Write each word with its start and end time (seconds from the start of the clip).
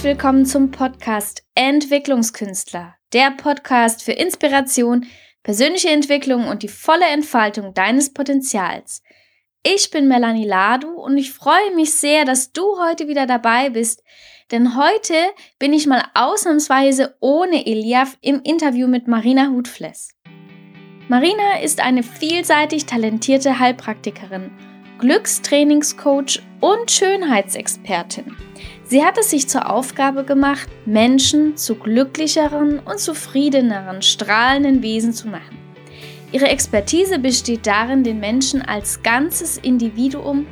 Herzlich 0.00 0.16
willkommen 0.16 0.46
zum 0.46 0.70
Podcast 0.70 1.44
Entwicklungskünstler, 1.54 2.94
der 3.12 3.32
Podcast 3.32 4.02
für 4.02 4.12
Inspiration, 4.12 5.04
persönliche 5.42 5.90
Entwicklung 5.90 6.48
und 6.48 6.62
die 6.62 6.68
volle 6.68 7.04
Entfaltung 7.04 7.74
deines 7.74 8.10
Potenzials. 8.14 9.02
Ich 9.62 9.90
bin 9.90 10.08
Melanie 10.08 10.46
Ladu 10.46 10.88
und 10.88 11.18
ich 11.18 11.34
freue 11.34 11.74
mich 11.74 11.92
sehr, 11.92 12.24
dass 12.24 12.50
du 12.52 12.62
heute 12.82 13.08
wieder 13.08 13.26
dabei 13.26 13.68
bist, 13.68 14.02
denn 14.50 14.74
heute 14.74 15.12
bin 15.58 15.74
ich 15.74 15.86
mal 15.86 16.02
ausnahmsweise 16.14 17.14
ohne 17.20 17.66
Eliav 17.66 18.16
im 18.22 18.40
Interview 18.42 18.88
mit 18.88 19.06
Marina 19.06 19.50
Hutfless. 19.50 20.14
Marina 21.08 21.60
ist 21.62 21.80
eine 21.80 22.02
vielseitig 22.02 22.86
talentierte 22.86 23.58
Heilpraktikerin, 23.58 24.50
Glückstrainingscoach 24.98 26.40
und 26.60 26.90
Schönheitsexpertin. 26.90 28.34
Sie 28.90 29.04
hat 29.04 29.16
es 29.18 29.30
sich 29.30 29.48
zur 29.48 29.70
Aufgabe 29.70 30.24
gemacht, 30.24 30.68
Menschen 30.84 31.56
zu 31.56 31.76
glücklicheren 31.76 32.80
und 32.80 32.98
zufriedeneren, 32.98 34.02
strahlenden 34.02 34.82
Wesen 34.82 35.12
zu 35.12 35.28
machen. 35.28 35.56
Ihre 36.32 36.48
Expertise 36.48 37.20
besteht 37.20 37.68
darin, 37.68 38.02
den 38.02 38.18
Menschen 38.18 38.62
als 38.62 39.00
ganzes 39.04 39.58
Individuum 39.58 40.44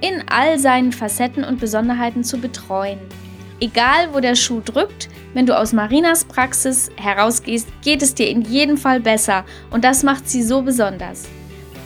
in 0.00 0.24
all 0.28 0.58
seinen 0.58 0.90
Facetten 0.90 1.44
und 1.44 1.60
Besonderheiten 1.60 2.24
zu 2.24 2.38
betreuen. 2.38 2.98
Egal 3.60 4.12
wo 4.12 4.18
der 4.18 4.34
Schuh 4.34 4.60
drückt, 4.64 5.08
wenn 5.32 5.46
du 5.46 5.56
aus 5.56 5.72
Marinas 5.72 6.24
Praxis 6.24 6.90
herausgehst, 6.96 7.68
geht 7.82 8.02
es 8.02 8.16
dir 8.16 8.28
in 8.28 8.42
jedem 8.42 8.78
Fall 8.78 8.98
besser 8.98 9.44
und 9.70 9.84
das 9.84 10.02
macht 10.02 10.28
sie 10.28 10.42
so 10.42 10.60
besonders. 10.60 11.28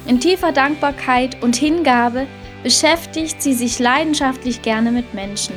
In 0.06 0.18
tiefer 0.18 0.52
Dankbarkeit 0.52 1.42
und 1.42 1.56
Hingabe 1.56 2.26
beschäftigt 2.62 3.42
sie 3.42 3.52
sich 3.52 3.78
leidenschaftlich 3.78 4.62
gerne 4.62 4.92
mit 4.92 5.12
Menschen. 5.12 5.54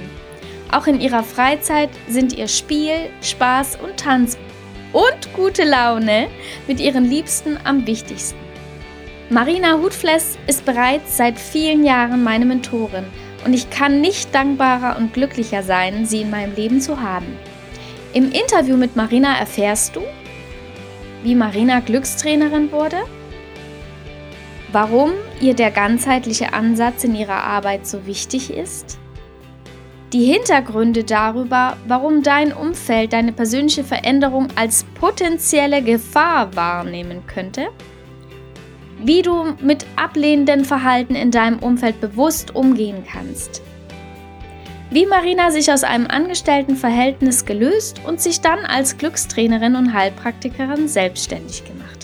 Auch 0.73 0.87
in 0.87 0.99
ihrer 0.99 1.23
Freizeit 1.23 1.91
sind 2.07 2.33
ihr 2.33 2.47
Spiel, 2.47 3.11
Spaß 3.21 3.77
und 3.83 3.97
Tanz 3.97 4.39
und 4.91 5.33
gute 5.33 5.65
Laune 5.65 6.29
mit 6.67 6.79
ihren 6.79 7.05
Liebsten 7.05 7.59
am 7.63 7.85
wichtigsten. 7.85 8.39
Marina 9.29 9.77
Hutfless 9.77 10.35
ist 10.47 10.65
bereits 10.65 11.15
seit 11.15 11.37
vielen 11.37 11.85
Jahren 11.85 12.23
meine 12.23 12.45
Mentorin 12.45 13.05
und 13.45 13.53
ich 13.53 13.69
kann 13.69 14.01
nicht 14.01 14.33
dankbarer 14.33 14.97
und 14.97 15.13
glücklicher 15.13 15.61
sein, 15.61 16.07
sie 16.07 16.21
in 16.21 16.31
meinem 16.31 16.55
Leben 16.55 16.81
zu 16.81 16.99
haben. 16.99 17.37
Im 18.13 18.31
Interview 18.31 18.75
mit 18.75 18.95
Marina 18.95 19.37
erfährst 19.37 19.95
du, 19.95 20.01
wie 21.21 21.35
Marina 21.35 21.81
Glückstrainerin 21.81 22.71
wurde, 22.71 22.97
warum 24.71 25.11
ihr 25.39 25.53
der 25.53 25.69
ganzheitliche 25.69 26.51
Ansatz 26.53 27.03
in 27.03 27.13
ihrer 27.13 27.43
Arbeit 27.43 27.85
so 27.85 28.07
wichtig 28.07 28.51
ist, 28.51 28.97
die 30.13 30.25
Hintergründe 30.25 31.03
darüber, 31.03 31.75
warum 31.87 32.21
dein 32.21 32.53
Umfeld 32.53 33.13
deine 33.13 33.33
persönliche 33.33 33.83
Veränderung 33.83 34.47
als 34.55 34.85
potenzielle 34.99 35.81
Gefahr 35.81 36.55
wahrnehmen 36.55 37.25
könnte, 37.25 37.69
wie 39.03 39.23
du 39.23 39.55
mit 39.59 39.85
ablehnenden 39.95 40.65
Verhalten 40.65 41.15
in 41.15 41.31
deinem 41.31 41.59
Umfeld 41.59 41.99
bewusst 41.99 42.55
umgehen 42.55 43.03
kannst, 43.11 43.63
wie 44.91 45.07
Marina 45.07 45.49
sich 45.49 45.71
aus 45.71 45.83
einem 45.83 46.05
Angestelltenverhältnis 46.05 47.45
gelöst 47.45 47.99
und 48.05 48.21
sich 48.21 48.39
dann 48.39 48.59
als 48.59 48.97
Glückstrainerin 48.99 49.75
und 49.75 49.93
Heilpraktikerin 49.93 50.87
selbstständig 50.87 51.65
gemacht 51.65 52.02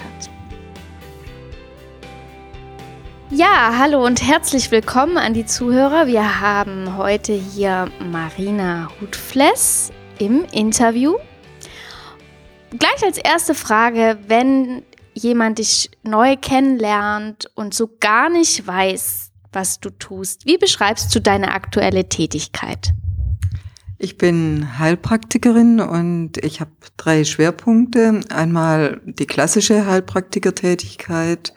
Ja, 3.31 3.75
hallo 3.77 4.03
und 4.03 4.23
herzlich 4.23 4.71
willkommen 4.71 5.17
an 5.17 5.35
die 5.35 5.45
Zuhörer. 5.45 6.07
Wir 6.07 6.41
haben 6.41 6.97
heute 6.97 7.33
hier 7.33 7.87
Marina 8.11 8.89
Hutfless 8.99 9.91
im 10.17 10.45
Interview. 10.51 11.13
Gleich 12.71 13.03
als 13.03 13.19
erste 13.19 13.53
Frage, 13.53 14.17
wenn 14.27 14.81
jemand 15.13 15.59
dich 15.59 15.91
neu 16.01 16.37
kennenlernt 16.37 17.51
und 17.53 17.75
so 17.75 17.91
gar 17.99 18.31
nicht 18.31 18.65
weiß, 18.65 19.29
was 19.53 19.79
du 19.79 19.91
tust, 19.91 20.47
wie 20.47 20.57
beschreibst 20.57 21.13
du 21.13 21.21
deine 21.21 21.53
aktuelle 21.53 22.09
Tätigkeit? 22.09 22.93
Ich 23.99 24.17
bin 24.17 24.79
Heilpraktikerin 24.79 25.81
und 25.81 26.43
ich 26.43 26.61
habe 26.61 26.71
drei 26.97 27.23
Schwerpunkte. 27.23 28.21
Einmal 28.29 29.01
die 29.05 29.27
klassische 29.27 29.85
Heilpraktikertätigkeit 29.85 31.53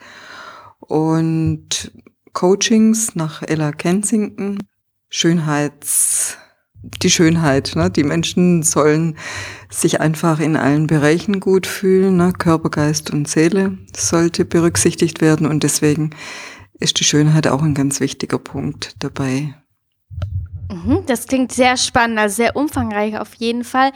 und 0.89 1.93
Coachings 2.33 3.15
nach 3.15 3.43
Ella 3.43 3.73
Kensington. 3.73 4.59
Schönheits, 5.09 6.39
die 6.83 7.11
Schönheit. 7.11 7.73
Ne? 7.77 7.91
Die 7.91 8.05
Menschen 8.05 8.63
sollen 8.63 9.17
sich 9.71 10.01
einfach 10.01 10.41
in 10.41 10.57
allen 10.57 10.87
Bereichen 10.87 11.41
gut 11.41 11.67
fühlen. 11.67 12.17
Ne? 12.17 12.33
Körper, 12.33 12.71
Geist 12.71 13.11
und 13.11 13.29
Seele 13.29 13.79
sollte 13.97 14.45
berücksichtigt 14.45 15.21
werden 15.21 15.47
und 15.47 15.63
deswegen 15.63 16.11
ist 16.81 16.99
die 16.99 17.05
Schönheit 17.05 17.47
auch 17.47 17.63
ein 17.63 17.75
ganz 17.75 18.01
wichtiger 18.01 18.39
Punkt 18.39 18.97
dabei. 19.01 19.55
Mhm, 20.71 21.05
das 21.07 21.27
klingt 21.27 21.53
sehr 21.53 21.77
spannend, 21.77 22.19
also 22.19 22.37
sehr 22.37 22.57
umfangreich 22.57 23.19
auf 23.19 23.35
jeden 23.35 23.65
Fall. 23.65 23.93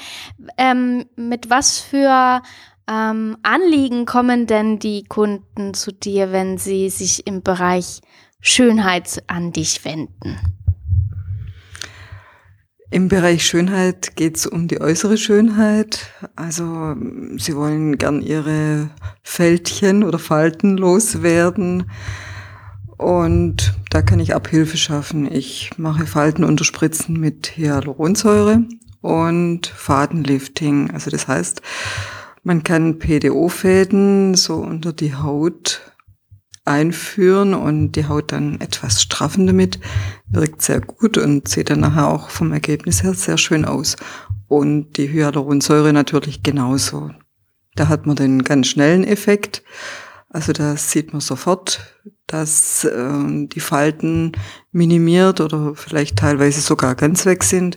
Ähm, 0.58 1.06
mit 1.16 1.48
was 1.48 1.78
für 1.78 2.42
ähm, 2.88 3.36
Anliegen 3.42 4.06
kommen 4.06 4.46
denn 4.46 4.78
die 4.78 5.04
Kunden 5.04 5.74
zu 5.74 5.92
dir, 5.92 6.32
wenn 6.32 6.58
sie 6.58 6.88
sich 6.90 7.26
im 7.26 7.42
Bereich 7.42 8.00
Schönheit 8.40 9.22
an 9.26 9.52
dich 9.52 9.84
wenden? 9.84 10.38
Im 12.90 13.08
Bereich 13.08 13.44
Schönheit 13.44 14.14
geht 14.14 14.36
es 14.36 14.46
um 14.46 14.68
die 14.68 14.80
äußere 14.80 15.18
Schönheit. 15.18 16.12
Also 16.36 16.94
sie 17.36 17.56
wollen 17.56 17.98
gern 17.98 18.22
ihre 18.22 18.90
Fältchen 19.24 20.04
oder 20.04 20.20
Falten 20.20 20.76
loswerden. 20.76 21.90
Und 22.96 23.74
da 23.90 24.02
kann 24.02 24.20
ich 24.20 24.34
Abhilfe 24.34 24.76
schaffen. 24.76 25.30
Ich 25.30 25.72
mache 25.76 26.06
Falten 26.06 26.44
unterspritzen 26.44 27.18
mit 27.18 27.56
Hyaluronsäure 27.56 28.62
und 29.02 29.66
Fadenlifting. 29.66 30.90
Also 30.92 31.10
das 31.10 31.26
heißt, 31.26 31.62
man 32.46 32.62
kann 32.62 33.00
PDO-Fäden 33.00 34.36
so 34.36 34.54
unter 34.58 34.92
die 34.92 35.16
Haut 35.16 35.80
einführen 36.64 37.54
und 37.54 37.92
die 37.92 38.06
Haut 38.06 38.30
dann 38.30 38.60
etwas 38.60 39.02
straffen 39.02 39.48
damit. 39.48 39.80
Wirkt 40.28 40.62
sehr 40.62 40.80
gut 40.80 41.18
und 41.18 41.48
sieht 41.48 41.70
dann 41.70 41.80
nachher 41.80 42.06
auch 42.06 42.30
vom 42.30 42.52
Ergebnis 42.52 43.02
her 43.02 43.14
sehr 43.14 43.36
schön 43.36 43.64
aus. 43.64 43.96
Und 44.46 44.96
die 44.96 45.12
Hyaluronsäure 45.12 45.92
natürlich 45.92 46.44
genauso. 46.44 47.10
Da 47.74 47.88
hat 47.88 48.06
man 48.06 48.14
den 48.14 48.44
ganz 48.44 48.68
schnellen 48.68 49.02
Effekt. 49.02 49.64
Also 50.28 50.52
da 50.52 50.76
sieht 50.76 51.10
man 51.12 51.20
sofort, 51.20 51.80
dass 52.28 52.84
äh, 52.84 53.46
die 53.48 53.60
Falten 53.60 54.32
minimiert 54.70 55.40
oder 55.40 55.74
vielleicht 55.74 56.16
teilweise 56.18 56.60
sogar 56.60 56.94
ganz 56.94 57.26
weg 57.26 57.42
sind. 57.42 57.76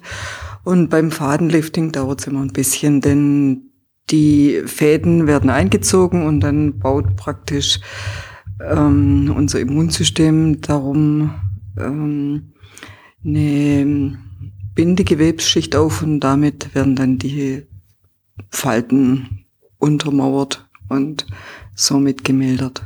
Und 0.63 0.89
beim 0.89 1.09
Fadenlifting 1.09 1.91
dauert 1.91 2.21
es 2.21 2.27
immer 2.27 2.41
ein 2.41 2.53
bisschen, 2.53 3.01
denn 3.01 3.68
die 4.11 4.61
Fäden 4.65 5.27
werden 5.27 5.49
eingezogen 5.49 6.25
und 6.25 6.41
dann 6.41 6.79
baut 6.79 7.15
praktisch 7.15 7.79
ähm, 8.61 9.33
unser 9.35 9.59
Immunsystem 9.59 10.61
darum 10.61 11.33
ähm, 11.77 12.53
eine 13.23 14.17
Bindegewebsschicht 14.75 15.75
auf 15.75 16.01
und 16.01 16.21
damit 16.21 16.73
werden 16.73 16.95
dann 16.95 17.17
die 17.17 17.65
Falten 18.49 19.45
untermauert 19.77 20.67
und 20.87 21.25
somit 21.75 22.23
gemildert. 22.23 22.83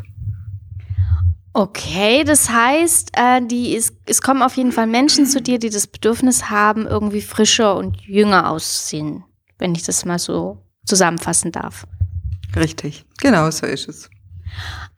Okay, 1.55 2.23
das 2.23 2.49
heißt, 2.49 3.11
äh, 3.13 3.45
die 3.45 3.75
ist, 3.75 3.95
es 4.07 4.23
kommen 4.23 4.41
auf 4.41 4.57
jeden 4.57 4.71
Fall 4.71 4.87
Menschen 4.87 5.27
zu 5.27 5.39
dir, 5.39 5.59
die 5.59 5.69
das 5.69 5.85
Bedürfnis 5.85 6.49
haben, 6.49 6.87
irgendwie 6.87 7.21
frischer 7.21 7.75
und 7.75 8.01
jünger 8.01 8.49
aussehen, 8.49 9.23
wenn 9.59 9.75
ich 9.75 9.83
das 9.83 10.03
mal 10.03 10.17
so 10.17 10.62
zusammenfassen 10.85 11.51
darf. 11.51 11.85
Richtig, 12.55 13.05
genau 13.19 13.49
so 13.51 13.65
ist 13.65 13.89
es. 13.89 14.09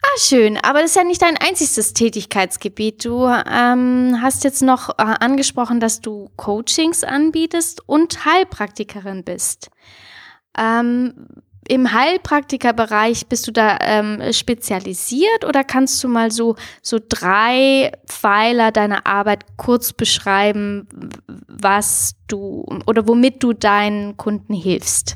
Ah, 0.01 0.19
schön. 0.19 0.57
Aber 0.61 0.81
das 0.81 0.91
ist 0.91 0.95
ja 0.95 1.03
nicht 1.03 1.21
dein 1.21 1.37
einziges 1.37 1.93
Tätigkeitsgebiet. 1.93 3.05
Du 3.05 3.25
ähm, 3.25 4.17
hast 4.21 4.43
jetzt 4.43 4.61
noch 4.61 4.89
äh, 4.89 4.93
angesprochen, 4.97 5.79
dass 5.79 6.01
du 6.01 6.29
Coachings 6.35 7.03
anbietest 7.03 7.81
und 7.87 8.25
Heilpraktikerin 8.25 9.23
bist. 9.23 9.69
Ähm, 10.57 11.27
Im 11.67 11.91
Heilpraktikerbereich 11.91 13.27
bist 13.27 13.47
du 13.47 13.51
da 13.51 13.79
ähm, 13.81 14.21
spezialisiert 14.31 15.45
oder 15.45 15.63
kannst 15.63 16.03
du 16.03 16.07
mal 16.07 16.29
so, 16.29 16.55
so 16.83 16.99
drei 17.07 17.91
Pfeiler 18.05 18.71
deiner 18.71 19.07
Arbeit 19.07 19.45
kurz 19.57 19.91
beschreiben, 19.91 20.87
was 21.47 22.15
du 22.27 22.65
oder 22.85 23.07
womit 23.07 23.41
du 23.41 23.53
deinen 23.53 24.17
Kunden 24.17 24.53
hilfst? 24.53 25.15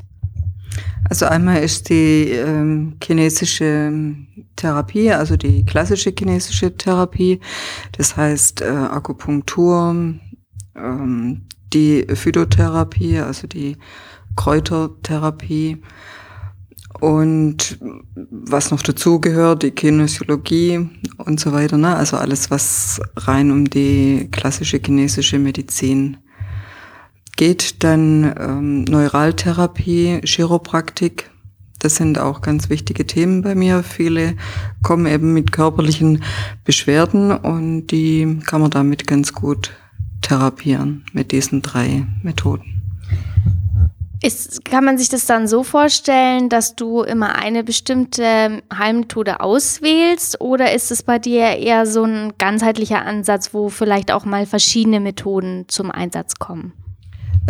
Also 1.09 1.25
einmal 1.25 1.63
ist 1.63 1.89
die 1.89 2.31
ähm, 2.31 2.97
chinesische 3.01 4.15
Therapie, 4.55 5.11
also 5.11 5.37
die 5.37 5.65
klassische 5.65 6.13
chinesische 6.17 6.75
Therapie, 6.75 7.39
das 7.93 8.15
heißt 8.15 8.61
äh, 8.61 8.65
Akupunktur, 8.65 10.15
ähm, 10.75 11.41
die 11.73 12.05
Phytotherapie, 12.13 13.19
also 13.19 13.47
die 13.47 13.77
Kräutertherapie. 14.35 15.77
Und 16.99 17.77
was 18.29 18.71
noch 18.71 18.81
dazugehört, 18.81 19.63
die 19.63 19.71
Kinesiologie 19.71 20.89
und 21.17 21.39
so 21.39 21.53
weiter. 21.53 21.77
Ne? 21.77 21.95
Also 21.95 22.17
alles, 22.17 22.51
was 22.51 22.99
rein 23.15 23.51
um 23.51 23.69
die 23.69 24.27
klassische 24.31 24.81
chinesische 24.83 25.39
Medizin 25.39 26.17
geht. 27.39 27.83
Dann 27.83 28.35
ähm, 28.37 28.83
Neuraltherapie, 28.83 30.21
Chiropraktik. 30.23 31.31
Das 31.79 31.95
sind 31.95 32.19
auch 32.19 32.41
ganz 32.41 32.69
wichtige 32.69 33.07
Themen 33.07 33.41
bei 33.41 33.55
mir. 33.55 33.81
Viele 33.81 34.35
kommen 34.83 35.05
eben 35.05 35.33
mit 35.33 35.53
körperlichen 35.53 36.21
Beschwerden 36.65 37.31
und 37.31 37.87
die 37.87 38.39
kann 38.45 38.59
man 38.59 38.69
damit 38.69 39.07
ganz 39.07 39.33
gut 39.33 39.71
therapieren 40.21 41.05
mit 41.13 41.31
diesen 41.31 41.61
drei 41.61 42.05
Methoden. 42.21 42.75
Ist, 44.21 44.65
kann 44.65 44.83
man 44.83 44.97
sich 44.97 45.07
das 45.07 45.25
dann 45.25 45.47
so 45.47 45.63
vorstellen, 45.63 46.49
dass 46.49 46.75
du 46.75 47.03
immer 47.03 47.35
eine 47.35 47.63
bestimmte 47.63 48.61
Heilmethode 48.77 49.39
auswählst 49.39 50.41
oder 50.41 50.73
ist 50.73 50.91
es 50.91 51.03
bei 51.03 51.19
dir 51.19 51.55
eher 51.55 51.85
so 51.85 52.03
ein 52.03 52.33
ganzheitlicher 52.37 53.05
Ansatz, 53.05 53.53
wo 53.53 53.69
vielleicht 53.69 54.11
auch 54.11 54.25
mal 54.25 54.45
verschiedene 54.45 54.99
Methoden 54.99 55.69
zum 55.69 55.89
Einsatz 55.89 56.35
kommen? 56.35 56.73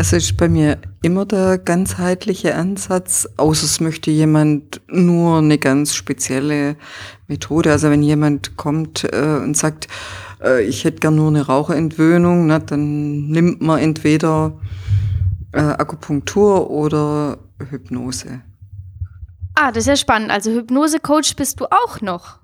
Es 0.01 0.13
ist 0.13 0.37
bei 0.37 0.47
mir 0.47 0.77
immer 1.01 1.25
der 1.25 1.57
ganzheitliche 1.57 2.55
Ansatz, 2.55 3.27
außer 3.35 3.65
es 3.65 3.81
möchte 3.81 4.09
jemand 4.09 4.79
nur 4.87 5.39
eine 5.39 5.57
ganz 5.57 5.93
spezielle 5.93 6.77
Methode. 7.27 7.69
Also 7.69 7.89
wenn 7.89 8.01
jemand 8.01 8.55
kommt 8.55 9.03
äh, 9.03 9.41
und 9.43 9.57
sagt, 9.57 9.89
äh, 10.41 10.63
ich 10.63 10.85
hätte 10.85 10.99
gern 11.01 11.17
nur 11.17 11.27
eine 11.27 11.45
Raucherentwöhnung, 11.45 12.47
ne, 12.47 12.61
dann 12.61 13.27
nimmt 13.27 13.59
man 13.59 13.79
entweder 13.79 14.57
äh, 15.51 15.59
Akupunktur 15.59 16.69
oder 16.69 17.39
Hypnose. 17.69 18.39
Ah, 19.55 19.73
das 19.73 19.83
ist 19.83 19.87
ja 19.87 19.95
spannend. 19.97 20.31
Also 20.31 20.49
Hypnose-Coach 20.51 21.35
bist 21.35 21.59
du 21.59 21.65
auch 21.65 21.99
noch. 21.99 22.39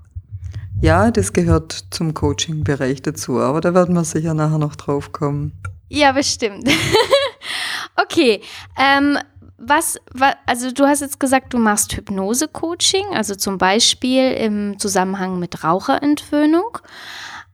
Ja, 0.82 1.10
das 1.10 1.32
gehört 1.32 1.86
zum 1.92 2.14
Coaching-Bereich 2.14 3.02
dazu, 3.02 3.40
aber 3.40 3.62
da 3.62 3.74
werden 3.74 3.96
wir 3.96 4.04
sicher 4.04 4.34
nachher 4.34 4.58
noch 4.58 4.76
drauf 4.76 5.14
kommen. 5.14 5.54
Ja, 5.88 6.12
bestimmt. 6.12 6.70
okay. 7.96 8.42
Ähm, 8.78 9.18
was, 9.58 9.98
was, 10.14 10.34
also 10.46 10.72
du 10.72 10.86
hast 10.86 11.02
jetzt 11.02 11.20
gesagt, 11.20 11.54
du 11.54 11.58
machst 11.58 11.96
Hypnose-Coaching, 11.96 13.06
also 13.14 13.36
zum 13.36 13.58
Beispiel 13.58 14.32
im 14.34 14.78
Zusammenhang 14.80 15.40
mit 15.40 15.64
Raucherentwöhnung. 15.64 16.78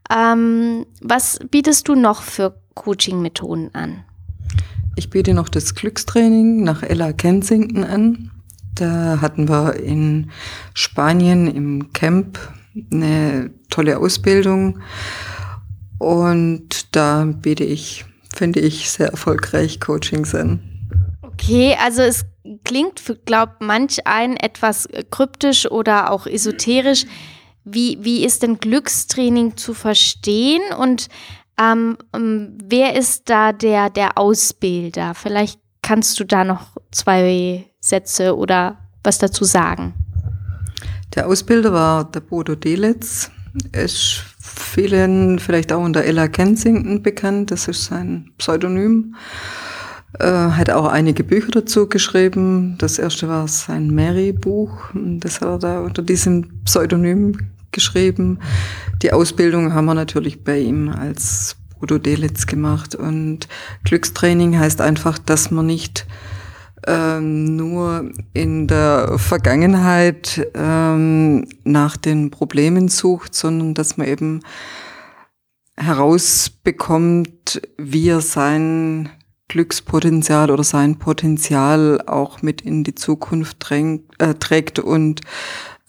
Ähm, 0.10 0.86
was 1.02 1.40
bietest 1.50 1.88
du 1.88 1.96
noch 1.96 2.22
für 2.22 2.56
Coaching-Methoden 2.74 3.74
an? 3.74 4.04
Ich 4.96 5.10
biete 5.10 5.34
noch 5.34 5.48
das 5.48 5.76
Glückstraining 5.76 6.64
nach 6.64 6.84
Ella 6.84 7.14
Kensington 7.14 7.84
an. 7.84 8.32
Da 8.76 9.20
hatten 9.22 9.48
wir 9.48 9.76
in 9.76 10.32
Spanien 10.74 11.48
im 11.48 11.94
Camp 11.94 12.40
eine 12.92 13.52
tolle 13.70 14.00
Ausbildung 14.00 14.80
und 15.98 16.96
da 16.96 17.26
biete 17.26 17.64
ich, 17.64 18.06
finde 18.36 18.60
ich, 18.60 18.90
sehr 18.90 19.10
erfolgreich 19.10 19.80
Coachings 19.80 20.34
an. 20.36 20.62
Okay, 21.22 21.76
also 21.84 22.02
es 22.02 22.26
klingt 22.64 23.02
glaubt 23.26 23.62
manch 23.62 24.06
ein 24.06 24.38
etwas 24.38 24.88
kryptisch 25.10 25.70
oder 25.70 26.12
auch 26.12 26.28
esoterisch. 26.28 27.06
Wie, 27.64 28.00
wie 28.02 28.26
ist 28.26 28.44
denn 28.44 28.58
Glückstraining 28.58 29.56
zu 29.56 29.74
verstehen 29.74 30.62
und 30.78 31.10
ähm, 31.60 31.98
ähm, 32.14 32.58
wer 32.64 32.96
ist 32.96 33.30
da 33.30 33.54
der, 33.54 33.90
der 33.90 34.18
Ausbilder? 34.18 35.14
Vielleicht 35.14 35.60
kannst 35.82 36.20
du 36.20 36.24
da 36.24 36.44
noch 36.44 36.78
zwei 36.92 37.66
Sätze 37.80 38.36
oder 38.36 38.78
was 39.04 39.20
dazu 39.20 39.44
sagen. 39.44 39.94
Der 41.16 41.28
Ausbilder 41.28 41.74
war 41.74 42.10
der 42.10 42.22
Bodo 42.22 42.56
Delitz. 42.56 43.30
Ist 43.74 44.24
vielen 44.42 45.40
vielleicht 45.40 45.72
auch 45.72 45.84
unter 45.84 46.04
Ella 46.04 46.28
Kensington 46.28 47.02
bekannt. 47.02 47.52
Das 47.52 47.68
ist 47.68 47.86
sein 47.86 48.32
Pseudonym. 48.38 49.16
Äh, 50.20 50.26
hat 50.26 50.70
auch 50.70 50.88
einige 50.88 51.24
Bücher 51.24 51.52
dazu 51.52 51.88
geschrieben. 51.88 52.76
Das 52.78 53.00
erste 53.00 53.28
war 53.30 53.48
sein 53.48 53.94
Mary-Buch. 53.94 54.90
Das 54.94 55.42
hat 55.42 55.48
er 55.48 55.60
da 55.60 55.80
unter 55.82 56.02
diesem 56.02 56.64
Pseudonym 56.66 57.38
geschrieben. 57.72 58.40
Die 59.02 59.14
Ausbildung 59.14 59.74
haben 59.74 59.86
wir 59.86 59.94
natürlich 59.94 60.44
bei 60.44 60.60
ihm 60.60 60.90
als 60.90 61.56
Udo 61.82 61.98
Delitz 61.98 62.46
gemacht. 62.46 62.96
Und 62.96 63.48
Glückstraining 63.86 64.60
heißt 64.60 64.82
einfach, 64.82 65.18
dass 65.18 65.50
man 65.52 65.66
nicht 65.66 66.06
ähm, 66.88 67.56
nur 67.56 68.12
in 68.34 68.68
der 68.68 69.18
Vergangenheit 69.18 70.48
ähm, 70.54 71.48
nach 71.64 71.98
den 71.98 72.32
Problemen 72.32 72.88
sucht, 72.88 73.36
sondern 73.36 73.74
dass 73.74 73.98
man 73.98 74.08
eben 74.08 74.42
herausbekommt, 75.78 77.62
wie 77.78 78.10
er 78.10 78.22
sein 78.22 79.10
Glückspotenzial 79.48 80.50
oder 80.50 80.64
sein 80.64 80.98
Potenzial 80.98 82.02
auch 82.06 82.42
mit 82.42 82.62
in 82.62 82.84
die 82.84 82.96
Zukunft 82.96 83.58
drängt, 83.60 84.04
äh, 84.20 84.34
trägt 84.36 84.80
und 84.80 85.22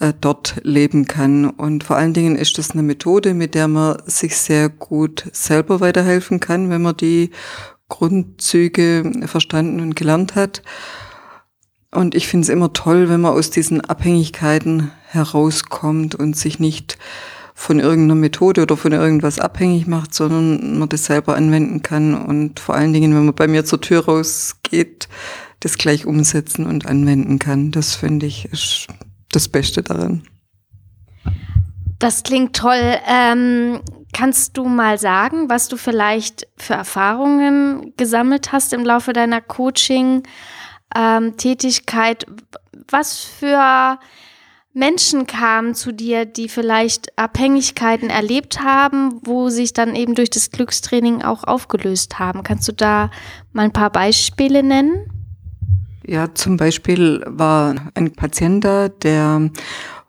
äh, 0.00 0.12
dort 0.20 0.56
leben 0.64 1.06
kann. 1.06 1.48
Und 1.48 1.84
vor 1.84 1.96
allen 1.96 2.12
Dingen 2.12 2.34
ist 2.34 2.58
das 2.58 2.72
eine 2.72 2.82
Methode, 2.82 3.34
mit 3.34 3.54
der 3.54 3.68
man 3.68 4.02
sich 4.06 4.36
sehr 4.36 4.68
gut 4.68 5.30
selber 5.32 5.80
weiterhelfen 5.80 6.40
kann, 6.40 6.70
wenn 6.70 6.82
man 6.82 6.96
die 6.96 7.30
Grundzüge 7.92 9.12
verstanden 9.26 9.80
und 9.80 9.94
gelernt 9.94 10.34
hat. 10.34 10.62
Und 11.90 12.14
ich 12.14 12.26
finde 12.26 12.44
es 12.44 12.48
immer 12.48 12.72
toll, 12.72 13.10
wenn 13.10 13.20
man 13.20 13.34
aus 13.34 13.50
diesen 13.50 13.82
Abhängigkeiten 13.82 14.90
herauskommt 15.08 16.14
und 16.14 16.34
sich 16.34 16.58
nicht 16.58 16.96
von 17.54 17.80
irgendeiner 17.80 18.18
Methode 18.18 18.62
oder 18.62 18.78
von 18.78 18.92
irgendwas 18.92 19.38
abhängig 19.38 19.86
macht, 19.86 20.14
sondern 20.14 20.78
man 20.78 20.88
das 20.88 21.04
selber 21.04 21.36
anwenden 21.36 21.82
kann 21.82 22.14
und 22.14 22.60
vor 22.60 22.74
allen 22.74 22.94
Dingen, 22.94 23.14
wenn 23.14 23.26
man 23.26 23.34
bei 23.34 23.46
mir 23.46 23.66
zur 23.66 23.82
Tür 23.82 24.06
rausgeht, 24.06 25.06
das 25.60 25.76
gleich 25.76 26.06
umsetzen 26.06 26.64
und 26.64 26.86
anwenden 26.86 27.38
kann. 27.38 27.72
Das 27.72 27.94
finde 27.94 28.24
ich 28.24 28.46
ist 28.46 28.86
das 29.32 29.48
Beste 29.48 29.82
daran. 29.82 30.22
Das 31.98 32.22
klingt 32.22 32.56
toll. 32.56 32.96
Ähm, 33.06 33.80
kannst 34.12 34.56
du 34.56 34.64
mal 34.64 34.98
sagen, 34.98 35.48
was 35.48 35.68
du 35.68 35.76
vielleicht 35.76 36.48
für 36.56 36.74
Erfahrungen 36.74 37.92
gesammelt 37.96 38.50
hast 38.52 38.72
im 38.72 38.84
Laufe 38.84 39.12
deiner 39.12 39.40
Coaching-Tätigkeit? 39.40 42.26
Was 42.90 43.18
für 43.18 43.98
Menschen 44.74 45.26
kamen 45.26 45.74
zu 45.74 45.92
dir, 45.92 46.24
die 46.24 46.48
vielleicht 46.48 47.18
Abhängigkeiten 47.18 48.08
erlebt 48.10 48.62
haben, 48.62 49.20
wo 49.22 49.50
sich 49.50 49.74
dann 49.74 49.94
eben 49.94 50.14
durch 50.14 50.30
das 50.30 50.50
Glückstraining 50.50 51.22
auch 51.22 51.44
aufgelöst 51.44 52.18
haben? 52.18 52.42
Kannst 52.42 52.68
du 52.68 52.72
da 52.72 53.10
mal 53.52 53.64
ein 53.64 53.72
paar 53.72 53.90
Beispiele 53.90 54.62
nennen? 54.62 55.10
Ja, 56.06 56.34
zum 56.34 56.56
Beispiel 56.56 57.22
war 57.26 57.74
ein 57.94 58.12
Patient 58.12 58.64
da, 58.64 58.88
der 58.88 59.50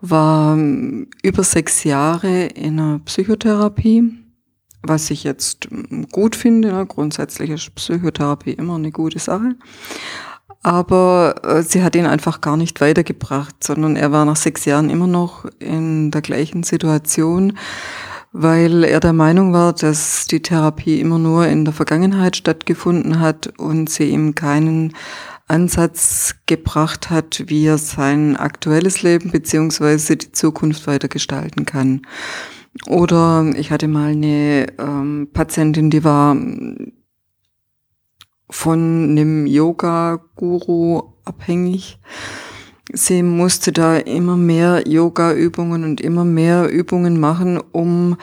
war 0.06 0.58
über 0.58 1.44
sechs 1.44 1.86
Jahre 1.86 2.48
in 2.48 2.78
einer 2.78 3.00
Psychotherapie, 3.00 4.12
was 4.82 5.10
ich 5.10 5.24
jetzt 5.24 5.70
gut 6.12 6.36
finde. 6.36 6.86
Grundsätzlich 6.86 7.50
ist 7.50 7.74
Psychotherapie 7.76 8.52
immer 8.52 8.76
eine 8.76 8.92
gute 8.92 9.20
Sache. 9.20 9.56
Aber 10.62 11.36
äh, 11.44 11.62
sie 11.64 11.84
hat 11.84 11.96
ihn 11.96 12.06
einfach 12.06 12.42
gar 12.42 12.58
nicht 12.58 12.82
weitergebracht, 12.82 13.64
sondern 13.64 13.96
er 13.96 14.12
war 14.12 14.26
nach 14.26 14.36
sechs 14.36 14.66
Jahren 14.66 14.90
immer 14.90 15.08
noch 15.08 15.46
in 15.60 16.12
der 16.12 16.22
gleichen 16.22 16.64
Situation, 16.64 17.58
weil 18.34 18.84
er 18.84 19.00
der 19.00 19.14
Meinung 19.14 19.54
war, 19.54 19.72
dass 19.72 20.28
die 20.28 20.42
Therapie 20.42 21.00
immer 21.00 21.20
nur 21.20 21.48
in 21.48 21.64
der 21.64 21.74
Vergangenheit 21.74 22.36
stattgefunden 22.36 23.22
hat 23.22 23.54
und 23.58 23.90
sie 23.90 24.10
ihm 24.10 24.36
keinen 24.36 24.94
Ansatz 25.48 26.36
gebracht 26.46 27.10
hat, 27.10 27.44
wie 27.48 27.66
er 27.66 27.78
sein 27.78 28.36
aktuelles 28.38 29.02
Leben 29.04 29.32
beziehungsweise 29.32 30.18
die 30.18 30.32
Zukunft 30.32 30.88
weiter 30.88 31.08
gestalten 31.08 31.66
kann. 31.66 32.02
Oder 32.88 33.52
ich 33.56 33.72
hatte 33.72 33.88
mal 33.88 34.12
eine 34.12 34.68
ähm, 34.80 35.30
Patientin, 35.32 35.90
die 35.90 36.04
war 36.04 36.36
von 38.50 39.10
einem 39.10 39.46
Yoga-Guru 39.46 41.14
abhängig. 41.26 42.00
Sie 42.92 43.24
musste 43.24 43.72
da 43.72 43.98
immer 43.98 44.38
mehr 44.38 44.88
Yoga-Übungen 44.88 45.84
und 45.84 46.02
immer 46.02 46.26
mehr 46.26 46.70
Übungen 46.70 47.20
machen, 47.20 47.60
um 47.72 48.18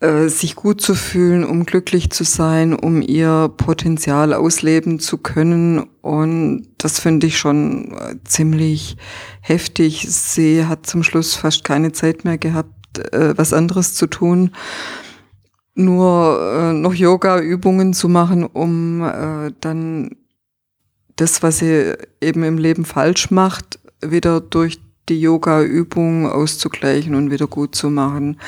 äh, 0.00 0.28
sich 0.28 0.56
gut 0.56 0.80
zu 0.80 0.94
fühlen, 0.94 1.44
um 1.44 1.64
glücklich 1.64 2.10
zu 2.10 2.24
sein, 2.24 2.74
um 2.74 3.00
ihr 3.00 3.50
Potenzial 3.56 4.34
ausleben 4.34 5.00
zu 5.00 5.18
können. 5.18 5.86
Und 6.02 6.68
das 6.78 7.00
finde 7.00 7.26
ich 7.26 7.38
schon 7.38 7.92
äh, 7.92 8.16
ziemlich 8.24 8.98
heftig. 9.40 10.06
Sie 10.08 10.66
hat 10.66 10.86
zum 10.86 11.02
Schluss 11.02 11.34
fast 11.34 11.64
keine 11.64 11.92
Zeit 11.92 12.24
mehr 12.24 12.36
gehabt, 12.36 12.98
äh, 13.12 13.36
was 13.38 13.52
anderes 13.52 13.94
zu 13.94 14.06
tun. 14.06 14.50
nur 15.74 16.40
äh, 16.40 16.72
noch 16.72 16.94
Yoga-Übungen 16.94 17.92
zu 17.92 18.08
machen, 18.08 18.44
um 18.44 19.02
äh, 19.02 19.52
dann 19.60 20.16
das, 21.16 21.42
was 21.42 21.58
sie 21.58 21.94
eben 22.20 22.42
im 22.44 22.58
Leben 22.58 22.84
falsch 22.84 23.30
macht, 23.30 23.78
wieder 24.02 24.40
durch 24.40 24.80
die 25.08 25.20
Yoga-Übung 25.20 26.28
auszugleichen 26.28 27.14
und 27.14 27.30
wieder 27.30 27.46
gut 27.46 27.74
zu 27.74 27.90
machen. 27.90 28.38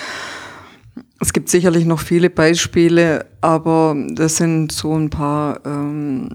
Es 1.20 1.32
gibt 1.32 1.48
sicherlich 1.48 1.84
noch 1.84 2.00
viele 2.00 2.30
Beispiele, 2.30 3.26
aber 3.40 3.96
das 4.10 4.36
sind 4.36 4.70
so 4.70 4.96
ein 4.96 5.10
paar 5.10 5.60
ähm, 5.66 6.30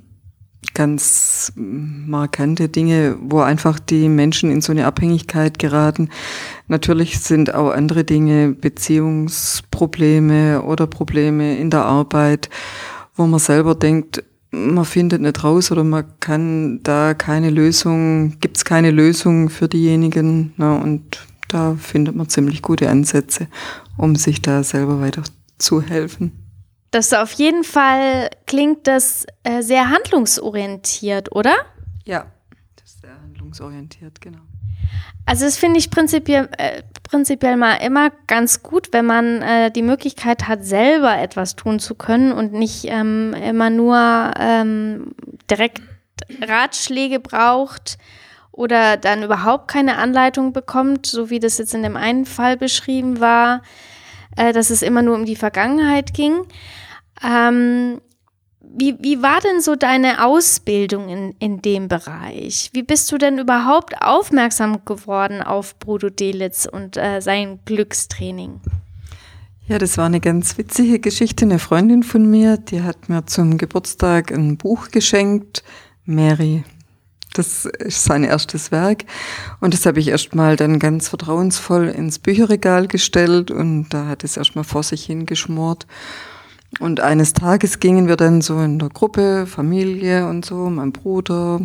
ganz 0.74 1.54
markante 1.56 2.68
Dinge, 2.68 3.18
wo 3.22 3.40
einfach 3.40 3.80
die 3.80 4.10
Menschen 4.10 4.52
in 4.52 4.62
so 4.62 4.72
eine 4.72 4.86
Abhängigkeit 4.86 5.60
geraten. 5.60 6.10
Natürlich 6.68 7.20
sind 7.20 7.54
auch 7.54 7.72
andere 7.72 8.04
Dinge, 8.04 8.52
Beziehungsprobleme 8.52 10.64
oder 10.64 10.88
Probleme 10.88 11.58
in 11.58 11.70
der 11.70 11.86
Arbeit, 11.86 12.50
wo 13.16 13.26
man 13.26 13.40
selber 13.40 13.76
denkt, 13.76 14.24
man 14.52 14.86
findet 14.86 15.22
nicht 15.22 15.44
raus 15.44 15.72
oder 15.72 15.84
man 15.84 16.06
kann 16.20 16.82
da 16.84 17.14
keine 17.14 17.50
Lösung, 17.50 18.40
gibt 18.40 18.58
es 18.58 18.66
keine 18.66 18.92
Lösung 18.92 19.50
für 19.50 19.68
diejenigen. 19.68 20.54
Na, 20.58 20.76
und 20.76 21.26
da 21.54 21.76
findet 21.76 22.16
man 22.16 22.30
ziemlich 22.30 22.62
gute 22.62 22.90
Ansätze, 22.90 23.48
um 23.98 24.16
sich 24.16 24.42
da 24.42 24.64
selber 24.64 25.00
weiter 25.02 25.24
zu 25.58 25.82
helfen. 25.82 26.32
Das 26.92 27.14
auf 27.14 27.32
jeden 27.34 27.64
Fall 27.64 28.30
klingt 28.46 28.88
das 28.88 29.26
äh, 29.44 29.62
sehr 29.62 29.90
handlungsorientiert, 29.90 31.32
oder? 31.32 31.56
Ja, 32.06 32.28
das 32.76 32.92
ist 32.92 33.02
sehr 33.02 33.22
handlungsorientiert, 33.22 34.22
genau. 34.22 34.40
Also 35.26 35.46
das 35.46 35.58
finde 35.58 35.80
ich 35.80 35.90
prinzipiell, 35.90 36.50
äh, 36.58 36.84
prinzipiell 37.04 37.56
mal 37.56 37.76
immer 37.76 38.12
ganz 38.28 38.62
gut, 38.62 38.90
wenn 38.92 39.06
man 39.06 39.42
äh, 39.42 39.72
die 39.72 39.82
Möglichkeit 39.82 40.48
hat, 40.48 40.66
selber 40.66 41.18
etwas 41.18 41.56
tun 41.56 41.80
zu 41.80 41.96
können 41.96 42.32
und 42.32 42.54
nicht 42.54 42.86
ähm, 42.86 43.34
immer 43.34 43.70
nur 43.70 44.32
ähm, 44.38 45.16
direkt 45.50 45.82
Ratschläge 46.42 47.20
braucht 47.20 47.98
oder 48.54 48.98
dann 48.98 49.24
überhaupt 49.24 49.68
keine 49.68 49.98
Anleitung 49.98 50.54
bekommt, 50.54 51.08
so 51.08 51.30
wie 51.30 51.40
das 51.40 51.58
jetzt 51.58 51.74
in 51.74 51.84
dem 51.84 51.98
einen 51.98 52.26
Fall 52.26 52.56
beschrieben 52.56 53.20
war, 53.20 53.64
äh, 54.38 54.54
dass 54.54 54.70
es 54.70 54.82
immer 54.82 55.02
nur 55.02 55.16
um 55.16 55.26
die 55.26 55.36
Vergangenheit 55.36 56.14
ging. 56.14 56.46
Ähm, 57.24 58.00
wie, 58.62 58.96
wie 59.02 59.22
war 59.22 59.40
denn 59.42 59.60
so 59.60 59.76
deine 59.76 60.26
Ausbildung 60.26 61.10
in, 61.10 61.36
in 61.40 61.62
dem 61.62 61.88
Bereich? 61.88 62.70
Wie 62.74 62.84
bist 62.84 63.12
du 63.12 63.18
denn 63.18 63.38
überhaupt 63.38 64.02
aufmerksam 64.02 64.86
geworden 64.86 65.42
auf 65.42 65.78
Brudo 65.80 66.10
Delitz 66.10 66.66
und 66.72 66.96
äh, 66.96 67.22
sein 67.22 67.60
Glückstraining? 67.66 68.62
Ja, 69.68 69.80
das 69.80 69.98
war 69.98 70.06
eine 70.06 70.20
ganz 70.20 70.58
witzige 70.58 71.00
Geschichte. 71.00 71.46
Eine 71.46 71.60
Freundin 71.60 72.04
von 72.04 72.30
mir, 72.30 72.58
die 72.58 72.84
hat 72.84 73.10
mir 73.10 73.26
zum 73.26 73.58
Geburtstag 73.58 74.32
ein 74.32 74.58
Buch 74.58 74.90
geschenkt, 74.90 75.64
Mary. 76.06 76.64
Das 77.34 77.66
ist 77.66 78.04
sein 78.04 78.24
erstes 78.24 78.72
Werk. 78.72 79.06
Und 79.60 79.74
das 79.74 79.86
habe 79.86 80.00
ich 80.00 80.08
erstmal 80.08 80.56
dann 80.56 80.80
ganz 80.80 81.10
vertrauensvoll 81.10 81.88
ins 81.88 82.20
Bücherregal 82.20 82.88
gestellt 82.88 83.52
und 83.52 83.90
da 83.90 84.08
hat 84.08 84.24
es 84.24 84.38
erstmal 84.38 84.64
vor 84.64 84.84
sich 84.84 85.06
hingeschmort. 85.06 85.88
Und 86.80 87.00
eines 87.00 87.34
Tages 87.34 87.80
gingen 87.80 88.08
wir 88.08 88.16
dann 88.16 88.42
so 88.42 88.60
in 88.60 88.80
der 88.80 88.90
Gruppe, 88.90 89.46
Familie 89.46 90.28
und 90.28 90.46
so, 90.46 90.70
mein 90.70 90.92
Bruder, 90.92 91.62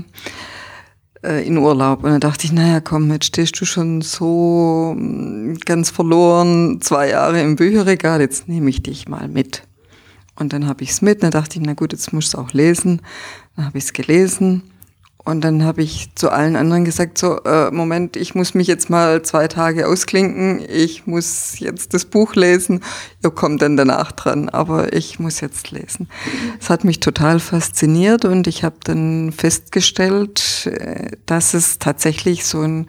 äh, 1.22 1.46
in 1.46 1.56
Urlaub. 1.58 2.04
Und 2.04 2.10
dann 2.10 2.20
dachte 2.20 2.44
ich, 2.44 2.52
naja, 2.52 2.80
komm, 2.80 3.10
jetzt 3.10 3.26
stehst 3.26 3.58
du 3.60 3.64
schon 3.64 4.02
so 4.02 4.94
mm, 4.96 5.54
ganz 5.64 5.90
verloren, 5.90 6.80
zwei 6.80 7.10
Jahre 7.10 7.40
im 7.40 7.56
Bücherregal, 7.56 8.20
jetzt 8.20 8.48
nehme 8.48 8.70
ich 8.70 8.82
dich 8.82 9.08
mal 9.08 9.28
mit. 9.28 9.62
Und 10.36 10.52
dann 10.52 10.66
habe 10.66 10.84
ich 10.84 10.90
es 10.90 11.02
mit, 11.02 11.22
dann 11.22 11.30
dachte 11.30 11.58
ich, 11.58 11.64
na 11.64 11.72
gut, 11.74 11.92
jetzt 11.92 12.12
musst 12.12 12.34
du 12.34 12.38
auch 12.38 12.52
lesen. 12.52 13.02
Dann 13.56 13.66
habe 13.66 13.78
ich 13.78 13.84
es 13.84 13.92
gelesen. 13.92 14.62
Und 15.28 15.42
dann 15.42 15.62
habe 15.62 15.82
ich 15.82 16.08
zu 16.14 16.30
allen 16.30 16.56
anderen 16.56 16.86
gesagt, 16.86 17.18
so, 17.18 17.42
äh, 17.44 17.70
Moment, 17.70 18.16
ich 18.16 18.34
muss 18.34 18.54
mich 18.54 18.66
jetzt 18.66 18.88
mal 18.88 19.20
zwei 19.20 19.46
Tage 19.46 19.86
ausklinken, 19.86 20.64
ich 20.66 21.06
muss 21.06 21.58
jetzt 21.58 21.92
das 21.92 22.06
Buch 22.06 22.34
lesen, 22.34 22.80
ihr 23.22 23.30
kommt 23.30 23.60
dann 23.60 23.76
danach 23.76 24.10
dran, 24.12 24.48
aber 24.48 24.94
ich 24.94 25.18
muss 25.18 25.42
jetzt 25.42 25.70
lesen. 25.70 26.08
Es 26.58 26.70
hat 26.70 26.82
mich 26.82 27.00
total 27.00 27.40
fasziniert 27.40 28.24
und 28.24 28.46
ich 28.46 28.64
habe 28.64 28.76
dann 28.84 29.30
festgestellt, 29.30 30.66
äh, 30.66 31.10
dass 31.26 31.52
es 31.52 31.78
tatsächlich 31.78 32.46
so 32.46 32.62
ein 32.62 32.86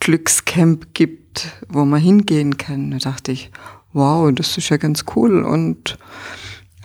Glückscamp 0.00 0.94
gibt, 0.94 1.48
wo 1.68 1.84
man 1.84 2.00
hingehen 2.00 2.56
kann. 2.56 2.92
Da 2.92 3.10
dachte 3.10 3.32
ich, 3.32 3.50
wow, 3.92 4.32
das 4.32 4.56
ist 4.56 4.70
ja 4.70 4.78
ganz 4.78 5.04
cool 5.14 5.42
und 5.42 5.98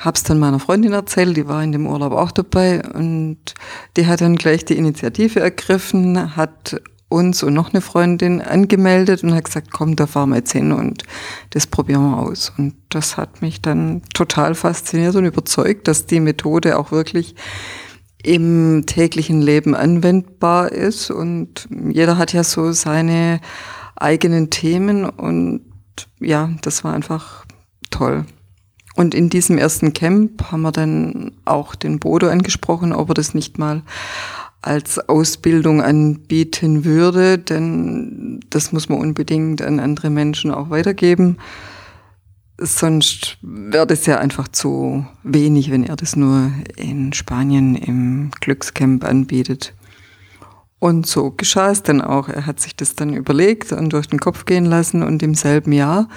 Hab's 0.03 0.23
dann 0.23 0.39
meiner 0.39 0.59
Freundin 0.59 0.93
erzählt, 0.93 1.37
die 1.37 1.47
war 1.47 1.63
in 1.63 1.71
dem 1.71 1.85
Urlaub 1.85 2.13
auch 2.13 2.31
dabei 2.31 2.81
und 2.83 3.37
die 3.95 4.07
hat 4.07 4.21
dann 4.21 4.35
gleich 4.35 4.65
die 4.65 4.77
Initiative 4.77 5.39
ergriffen, 5.39 6.35
hat 6.35 6.81
uns 7.07 7.43
und 7.43 7.53
noch 7.53 7.73
eine 7.73 7.81
Freundin 7.81 8.41
angemeldet 8.41 9.23
und 9.23 9.35
hat 9.35 9.45
gesagt, 9.45 9.69
komm, 9.71 9.95
da 9.95 10.07
fahren 10.07 10.29
wir 10.29 10.37
jetzt 10.37 10.53
hin 10.53 10.71
und 10.71 11.03
das 11.51 11.67
probieren 11.67 12.09
wir 12.09 12.17
aus. 12.17 12.51
Und 12.57 12.75
das 12.89 13.17
hat 13.17 13.41
mich 13.41 13.61
dann 13.61 14.01
total 14.13 14.55
fasziniert 14.55 15.15
und 15.15 15.25
überzeugt, 15.25 15.87
dass 15.87 16.05
die 16.05 16.21
Methode 16.21 16.79
auch 16.79 16.91
wirklich 16.91 17.35
im 18.23 18.85
täglichen 18.85 19.41
Leben 19.41 19.75
anwendbar 19.75 20.71
ist 20.71 21.11
und 21.11 21.67
jeder 21.69 22.17
hat 22.17 22.33
ja 22.33 22.43
so 22.43 22.71
seine 22.71 23.41
eigenen 23.95 24.49
Themen 24.49 25.05
und 25.05 25.61
ja, 26.19 26.49
das 26.61 26.83
war 26.83 26.93
einfach 26.93 27.45
toll. 27.89 28.25
Und 28.95 29.15
in 29.15 29.29
diesem 29.29 29.57
ersten 29.57 29.93
Camp 29.93 30.51
haben 30.51 30.61
wir 30.61 30.71
dann 30.71 31.31
auch 31.45 31.75
den 31.75 31.99
Bodo 31.99 32.27
angesprochen, 32.27 32.93
ob 32.93 33.09
er 33.09 33.13
das 33.13 33.33
nicht 33.33 33.57
mal 33.57 33.83
als 34.61 34.99
Ausbildung 35.09 35.81
anbieten 35.81 36.85
würde, 36.85 37.39
denn 37.39 38.41
das 38.49 38.71
muss 38.71 38.89
man 38.89 38.99
unbedingt 38.99 39.61
an 39.61 39.79
andere 39.79 40.09
Menschen 40.09 40.51
auch 40.51 40.69
weitergeben. 40.69 41.37
Sonst 42.59 43.37
wäre 43.41 43.87
das 43.87 44.05
ja 44.05 44.19
einfach 44.19 44.47
zu 44.47 45.05
wenig, 45.23 45.71
wenn 45.71 45.83
er 45.83 45.95
das 45.95 46.15
nur 46.15 46.51
in 46.75 47.11
Spanien 47.13 47.75
im 47.75 48.29
Glückscamp 48.39 49.03
anbietet. 49.03 49.73
Und 50.77 51.07
so 51.07 51.31
geschah 51.31 51.71
es 51.71 51.81
dann 51.81 52.01
auch. 52.01 52.29
Er 52.29 52.45
hat 52.45 52.59
sich 52.59 52.75
das 52.75 52.95
dann 52.95 53.13
überlegt 53.13 53.71
und 53.71 53.93
durch 53.93 54.07
den 54.07 54.19
Kopf 54.19 54.45
gehen 54.45 54.65
lassen 54.65 55.01
und 55.01 55.23
im 55.23 55.33
selben 55.33 55.71
Jahr 55.71 56.07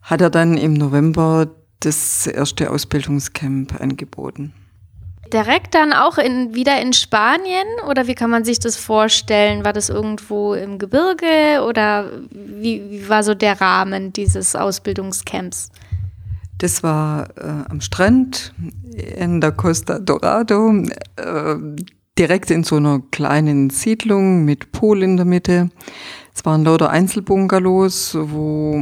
hat 0.00 0.22
er 0.22 0.30
dann 0.30 0.56
im 0.56 0.72
November 0.74 1.48
das 1.80 2.26
erste 2.26 2.70
Ausbildungscamp 2.70 3.80
angeboten. 3.80 4.52
Direkt 5.32 5.74
dann 5.74 5.92
auch 5.92 6.18
in, 6.18 6.54
wieder 6.54 6.80
in 6.80 6.92
Spanien 6.92 7.66
oder 7.88 8.06
wie 8.06 8.14
kann 8.14 8.30
man 8.30 8.44
sich 8.44 8.58
das 8.58 8.76
vorstellen? 8.76 9.64
War 9.64 9.72
das 9.72 9.88
irgendwo 9.88 10.54
im 10.54 10.78
Gebirge 10.78 11.64
oder 11.66 12.10
wie, 12.30 12.82
wie 12.90 13.08
war 13.08 13.22
so 13.22 13.34
der 13.34 13.60
Rahmen 13.60 14.12
dieses 14.12 14.56
Ausbildungscamps? 14.56 15.70
Das 16.58 16.82
war 16.82 17.28
äh, 17.38 17.70
am 17.70 17.80
Strand 17.80 18.52
in 18.92 19.40
der 19.40 19.52
Costa 19.52 19.98
Dorado, 19.98 20.82
äh, 21.16 21.56
direkt 22.18 22.50
in 22.50 22.64
so 22.64 22.76
einer 22.76 23.00
kleinen 23.10 23.70
Siedlung 23.70 24.44
mit 24.44 24.72
Pool 24.72 25.02
in 25.02 25.16
der 25.16 25.24
Mitte. 25.24 25.70
Es 26.34 26.44
waren 26.44 26.64
lauter 26.64 26.90
Einzelbungalows, 26.90 28.14
wo 28.20 28.74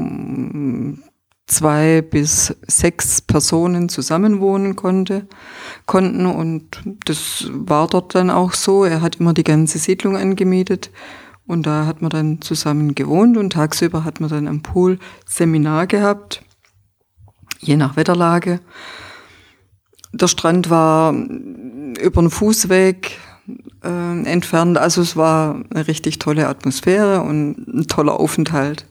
zwei 1.49 2.03
bis 2.03 2.55
sechs 2.67 3.21
Personen 3.21 3.89
zusammenwohnen 3.89 4.77
konnte, 4.77 5.27
konnten 5.87 6.27
und 6.27 6.81
das 7.07 7.49
war 7.51 7.89
dort 7.89 8.15
dann 8.15 8.31
auch 8.31 8.53
so. 8.53 8.85
Er 8.85 9.01
hat 9.01 9.17
immer 9.17 9.35
die 9.35 9.45
ganze 9.45 9.79
Siedlung 9.79 10.17
angemietet 10.17 10.91
und 11.47 11.67
da 11.67 11.87
hat 11.87 12.03
man 12.03 12.11
dann 12.11 12.43
zusammen 12.43 12.95
gewohnt 12.95 13.37
und 13.37 13.55
tagsüber 13.55 14.05
hat 14.05 14.21
man 14.21 14.29
dann 14.31 14.47
am 14.47 14.63
Pool 14.63 14.99
Seminar 15.27 15.87
gehabt, 15.87 16.45
je 17.61 17.77
nach 17.77 17.97
Wetterlage. 17.97 18.61
Der 20.13 20.29
Strand 20.29 20.71
war 20.71 21.13
über 21.13 22.21
einen 22.21 22.31
Fußweg 22.31 23.19
äh, 23.83 24.23
entfernt, 24.23 24.77
also 24.77 25.01
es 25.01 25.17
war 25.17 25.63
eine 25.71 25.89
richtig 25.89 26.19
tolle 26.19 26.49
Atmosphäre 26.49 27.23
und 27.23 27.57
ein 27.67 27.87
toller 27.89 28.21
Aufenthalt. 28.21 28.87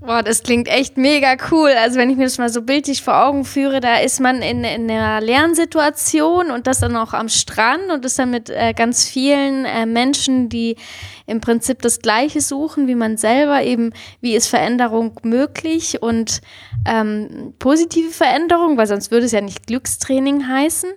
Boah, 0.00 0.22
das 0.22 0.44
klingt 0.44 0.68
echt 0.68 0.96
mega 0.96 1.36
cool. 1.50 1.70
Also 1.70 1.98
wenn 1.98 2.08
ich 2.08 2.16
mir 2.16 2.24
das 2.24 2.38
mal 2.38 2.48
so 2.48 2.62
bildlich 2.62 3.02
vor 3.02 3.20
Augen 3.26 3.44
führe, 3.44 3.80
da 3.80 3.96
ist 3.98 4.20
man 4.20 4.42
in, 4.42 4.62
in 4.62 4.88
einer 4.88 5.20
Lernsituation 5.20 6.52
und 6.52 6.68
das 6.68 6.78
dann 6.78 6.94
auch 6.94 7.14
am 7.14 7.28
Strand 7.28 7.90
und 7.90 8.04
ist 8.04 8.16
dann 8.16 8.30
mit 8.30 8.48
äh, 8.48 8.74
ganz 8.74 9.08
vielen 9.08 9.64
äh, 9.64 9.86
Menschen, 9.86 10.48
die 10.48 10.76
im 11.26 11.40
Prinzip 11.40 11.82
das 11.82 11.98
Gleiche 11.98 12.40
suchen 12.40 12.86
wie 12.86 12.94
man 12.94 13.16
selber, 13.16 13.64
eben 13.64 13.92
wie 14.20 14.36
ist 14.36 14.46
Veränderung 14.46 15.18
möglich 15.24 16.00
und 16.00 16.42
ähm, 16.86 17.54
positive 17.58 18.10
Veränderung, 18.10 18.76
weil 18.76 18.86
sonst 18.86 19.10
würde 19.10 19.26
es 19.26 19.32
ja 19.32 19.40
nicht 19.40 19.66
Glückstraining 19.66 20.46
heißen. 20.46 20.90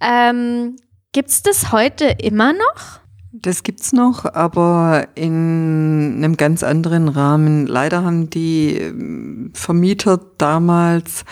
Ähm, 0.00 0.76
Gibt 1.10 1.30
es 1.30 1.42
das 1.42 1.72
heute 1.72 2.04
immer 2.20 2.52
noch? 2.52 3.00
Das 3.32 3.62
gibt's 3.62 3.92
noch, 3.92 4.24
aber 4.24 5.08
in 5.14 6.14
einem 6.16 6.36
ganz 6.36 6.62
anderen 6.62 7.08
Rahmen. 7.08 7.66
Leider 7.66 8.02
haben 8.02 8.30
die 8.30 8.76
ähm, 8.78 9.50
Vermieter 9.52 10.18
damals 10.38 11.24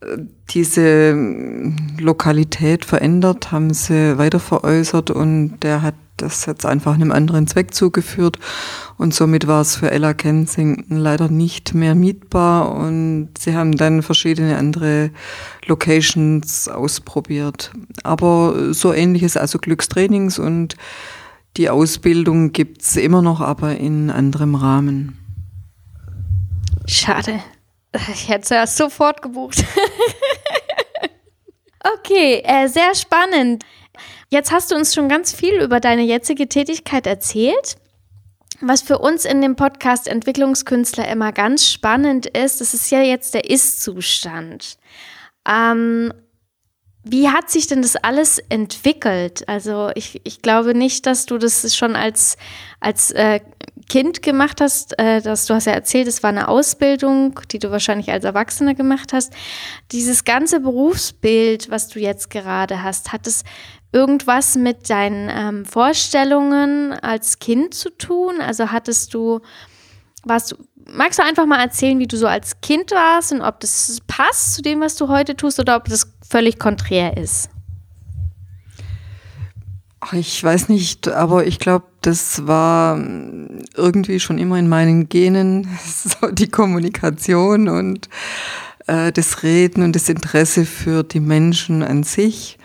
äh, 0.00 0.16
diese 0.50 1.10
ähm, 1.10 1.76
Lokalität 2.00 2.84
verändert, 2.84 3.52
haben 3.52 3.72
sie 3.72 4.18
weiter 4.18 4.40
veräußert 4.40 5.10
und 5.10 5.60
der 5.60 5.82
hat 5.82 5.94
das 6.16 6.46
jetzt 6.46 6.64
einfach 6.64 6.94
einem 6.94 7.12
anderen 7.12 7.46
Zweck 7.46 7.74
zugeführt 7.74 8.38
und 8.98 9.14
somit 9.14 9.46
war 9.46 9.60
es 9.60 9.76
für 9.76 9.90
Ella 9.90 10.14
Kensington 10.14 10.96
leider 10.96 11.28
nicht 11.28 11.74
mehr 11.74 11.94
mietbar 11.94 12.74
und 12.74 13.30
sie 13.38 13.54
haben 13.54 13.76
dann 13.76 14.02
verschiedene 14.02 14.56
andere 14.56 15.10
Locations 15.66 16.68
ausprobiert. 16.68 17.72
Aber 18.02 18.72
so 18.72 18.92
ähnliches, 18.92 19.36
also 19.36 19.58
Glückstrainings 19.58 20.38
und 20.38 20.76
die 21.56 21.70
Ausbildung 21.70 22.52
gibt's 22.52 22.96
immer 22.96 23.22
noch, 23.22 23.40
aber 23.40 23.76
in 23.76 24.10
anderem 24.10 24.54
Rahmen. 24.54 25.18
Schade. 26.86 27.40
Ich 28.12 28.28
hätte 28.28 28.42
es 28.42 28.48
ja 28.50 28.66
sofort 28.66 29.22
gebucht. 29.22 29.64
okay, 31.98 32.42
äh, 32.44 32.68
sehr 32.68 32.94
spannend. 32.94 33.64
Jetzt 34.28 34.50
hast 34.50 34.70
du 34.70 34.74
uns 34.74 34.94
schon 34.94 35.08
ganz 35.08 35.32
viel 35.32 35.62
über 35.62 35.78
deine 35.78 36.02
jetzige 36.02 36.48
Tätigkeit 36.48 37.06
erzählt. 37.06 37.76
Was 38.60 38.82
für 38.82 38.98
uns 38.98 39.24
in 39.24 39.42
dem 39.42 39.54
Podcast 39.54 40.08
Entwicklungskünstler 40.08 41.06
immer 41.08 41.32
ganz 41.32 41.70
spannend 41.70 42.26
ist, 42.26 42.60
das 42.60 42.74
ist 42.74 42.90
ja 42.90 43.02
jetzt 43.02 43.34
der 43.34 43.48
Ist-Zustand. 43.48 44.78
Ähm, 45.46 46.12
wie 47.08 47.28
hat 47.28 47.50
sich 47.50 47.68
denn 47.68 47.82
das 47.82 47.94
alles 47.94 48.38
entwickelt? 48.48 49.48
Also 49.48 49.90
ich, 49.94 50.20
ich 50.24 50.42
glaube 50.42 50.74
nicht, 50.74 51.06
dass 51.06 51.26
du 51.26 51.38
das 51.38 51.76
schon 51.76 51.94
als, 51.94 52.36
als 52.80 53.12
äh, 53.12 53.40
Kind 53.88 54.22
gemacht 54.22 54.60
hast, 54.60 54.98
äh, 54.98 55.22
dass 55.22 55.46
du 55.46 55.54
hast 55.54 55.66
ja 55.66 55.72
erzählt, 55.72 56.08
es 56.08 56.24
war 56.24 56.30
eine 56.30 56.48
Ausbildung, 56.48 57.38
die 57.52 57.60
du 57.60 57.70
wahrscheinlich 57.70 58.10
als 58.10 58.24
Erwachsener 58.24 58.74
gemacht 58.74 59.12
hast. 59.12 59.32
Dieses 59.92 60.24
ganze 60.24 60.58
Berufsbild, 60.58 61.70
was 61.70 61.86
du 61.86 62.00
jetzt 62.00 62.28
gerade 62.30 62.82
hast, 62.82 63.12
hat 63.12 63.28
es 63.28 63.44
irgendwas 63.92 64.56
mit 64.56 64.90
deinen 64.90 65.30
ähm, 65.32 65.64
Vorstellungen 65.64 66.92
als 66.92 67.38
Kind 67.38 67.74
zu 67.74 67.90
tun? 67.90 68.40
Also 68.40 68.70
hattest 68.70 69.14
du, 69.14 69.40
warst 70.24 70.52
du, 70.52 70.56
magst 70.90 71.18
du 71.18 71.24
einfach 71.24 71.46
mal 71.46 71.60
erzählen, 71.60 71.98
wie 71.98 72.06
du 72.06 72.16
so 72.16 72.26
als 72.26 72.60
Kind 72.60 72.90
warst 72.90 73.32
und 73.32 73.40
ob 73.40 73.60
das 73.60 73.98
passt 74.06 74.54
zu 74.54 74.62
dem, 74.62 74.80
was 74.80 74.96
du 74.96 75.08
heute 75.08 75.36
tust 75.36 75.58
oder 75.58 75.76
ob 75.76 75.84
das 75.84 76.12
völlig 76.28 76.58
konträr 76.58 77.16
ist? 77.16 77.50
Ich 80.12 80.42
weiß 80.42 80.68
nicht, 80.68 81.08
aber 81.08 81.46
ich 81.46 81.58
glaube, 81.58 81.86
das 82.00 82.46
war 82.46 82.96
irgendwie 83.74 84.20
schon 84.20 84.38
immer 84.38 84.58
in 84.58 84.68
meinen 84.68 85.08
Genen, 85.08 85.68
so 85.84 86.30
die 86.30 86.48
Kommunikation 86.48 87.68
und 87.68 88.08
äh, 88.86 89.10
das 89.10 89.42
Reden 89.42 89.82
und 89.82 89.96
das 89.96 90.08
Interesse 90.08 90.64
für 90.64 91.02
die 91.02 91.20
Menschen 91.20 91.82
an 91.82 92.02
sich. 92.04 92.58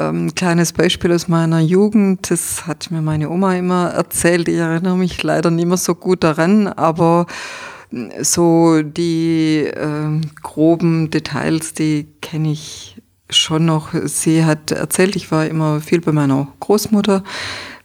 Ähm, 0.00 0.34
kleines 0.34 0.72
Beispiel 0.72 1.12
aus 1.12 1.28
meiner 1.28 1.60
Jugend, 1.60 2.30
das 2.30 2.66
hat 2.66 2.90
mir 2.90 3.02
meine 3.02 3.28
Oma 3.28 3.54
immer 3.56 3.90
erzählt. 3.90 4.48
Ich 4.48 4.56
erinnere 4.56 4.96
mich 4.96 5.22
leider 5.22 5.50
nicht 5.50 5.66
mehr 5.66 5.76
so 5.76 5.94
gut 5.94 6.24
daran, 6.24 6.68
aber 6.68 7.26
so 8.22 8.82
die 8.82 9.64
äh, 9.66 10.20
groben 10.42 11.10
Details, 11.10 11.74
die 11.74 12.06
kenne 12.22 12.52
ich 12.52 12.96
schon 13.28 13.66
noch. 13.66 13.90
Sie 14.04 14.44
hat 14.44 14.70
erzählt, 14.70 15.16
ich 15.16 15.30
war 15.30 15.46
immer 15.46 15.80
viel 15.80 16.00
bei 16.00 16.12
meiner 16.12 16.48
Großmutter, 16.60 17.22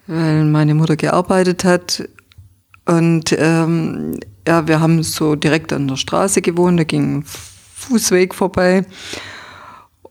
weil 0.08 0.46
meine 0.46 0.74
Mutter 0.74 0.96
gearbeitet 0.96 1.66
hat. 1.66 2.08
Und 2.86 3.36
ähm, 3.38 4.20
ja, 4.48 4.68
wir 4.68 4.80
haben 4.80 5.04
so 5.04 5.36
direkt 5.36 5.74
an 5.74 5.88
der 5.88 5.98
Straße 5.98 6.42
gewohnt, 6.42 6.80
da 6.80 6.84
ging 6.84 7.18
ein 7.18 7.26
Fußweg 7.26 8.34
vorbei. 8.34 8.86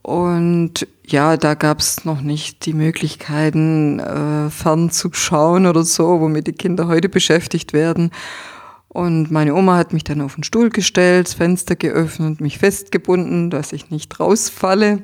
Und 0.04 0.86
ja, 1.06 1.38
da 1.38 1.54
gab 1.54 1.80
es 1.80 2.04
noch 2.04 2.20
nicht 2.20 2.66
die 2.66 2.74
Möglichkeiten, 2.74 4.00
äh, 4.00 4.50
fernzuschauen 4.50 5.66
oder 5.66 5.82
so, 5.82 6.20
womit 6.20 6.46
die 6.46 6.52
Kinder 6.52 6.88
heute 6.88 7.08
beschäftigt 7.08 7.72
werden. 7.72 8.10
Und 8.88 9.30
meine 9.30 9.54
Oma 9.54 9.78
hat 9.78 9.94
mich 9.94 10.04
dann 10.04 10.20
auf 10.20 10.34
den 10.34 10.44
Stuhl 10.44 10.68
gestellt, 10.68 11.28
das 11.28 11.34
Fenster 11.34 11.74
geöffnet, 11.74 12.42
mich 12.42 12.58
festgebunden, 12.58 13.48
dass 13.48 13.72
ich 13.72 13.88
nicht 13.88 14.20
rausfalle. 14.20 15.02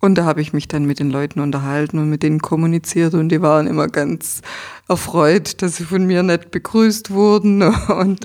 Und 0.00 0.14
da 0.16 0.24
habe 0.24 0.40
ich 0.40 0.52
mich 0.52 0.68
dann 0.68 0.84
mit 0.84 1.00
den 1.00 1.10
Leuten 1.10 1.40
unterhalten 1.40 1.98
und 1.98 2.08
mit 2.08 2.22
denen 2.22 2.40
kommuniziert 2.40 3.14
und 3.14 3.30
die 3.30 3.42
waren 3.42 3.66
immer 3.66 3.88
ganz 3.88 4.42
erfreut, 4.86 5.60
dass 5.60 5.76
sie 5.76 5.84
von 5.84 6.06
mir 6.06 6.22
nett 6.22 6.52
begrüßt 6.52 7.10
wurden 7.10 7.62
und 7.88 8.20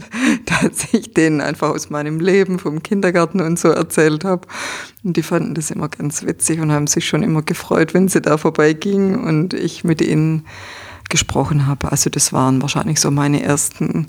dass 0.45 0.93
ich 0.93 1.13
denen 1.15 1.41
einfach 1.41 1.69
aus 1.69 1.89
meinem 1.89 2.19
Leben 2.19 2.59
vom 2.59 2.83
Kindergarten 2.83 3.41
und 3.41 3.57
so 3.57 3.69
erzählt 3.69 4.23
habe. 4.23 4.47
Und 5.03 5.17
die 5.17 5.23
fanden 5.23 5.55
das 5.55 5.71
immer 5.71 5.89
ganz 5.89 6.23
witzig 6.23 6.59
und 6.59 6.71
haben 6.71 6.85
sich 6.85 7.07
schon 7.07 7.23
immer 7.23 7.41
gefreut, 7.41 7.95
wenn 7.95 8.07
sie 8.07 8.21
da 8.21 8.37
vorbeigingen 8.37 9.23
und 9.23 9.55
ich 9.55 9.83
mit 9.83 10.01
ihnen 10.01 10.45
gesprochen 11.09 11.65
habe. 11.65 11.91
Also 11.91 12.09
das 12.09 12.33
waren 12.33 12.61
wahrscheinlich 12.61 12.99
so 12.99 13.09
meine 13.09 13.41
ersten 13.41 14.07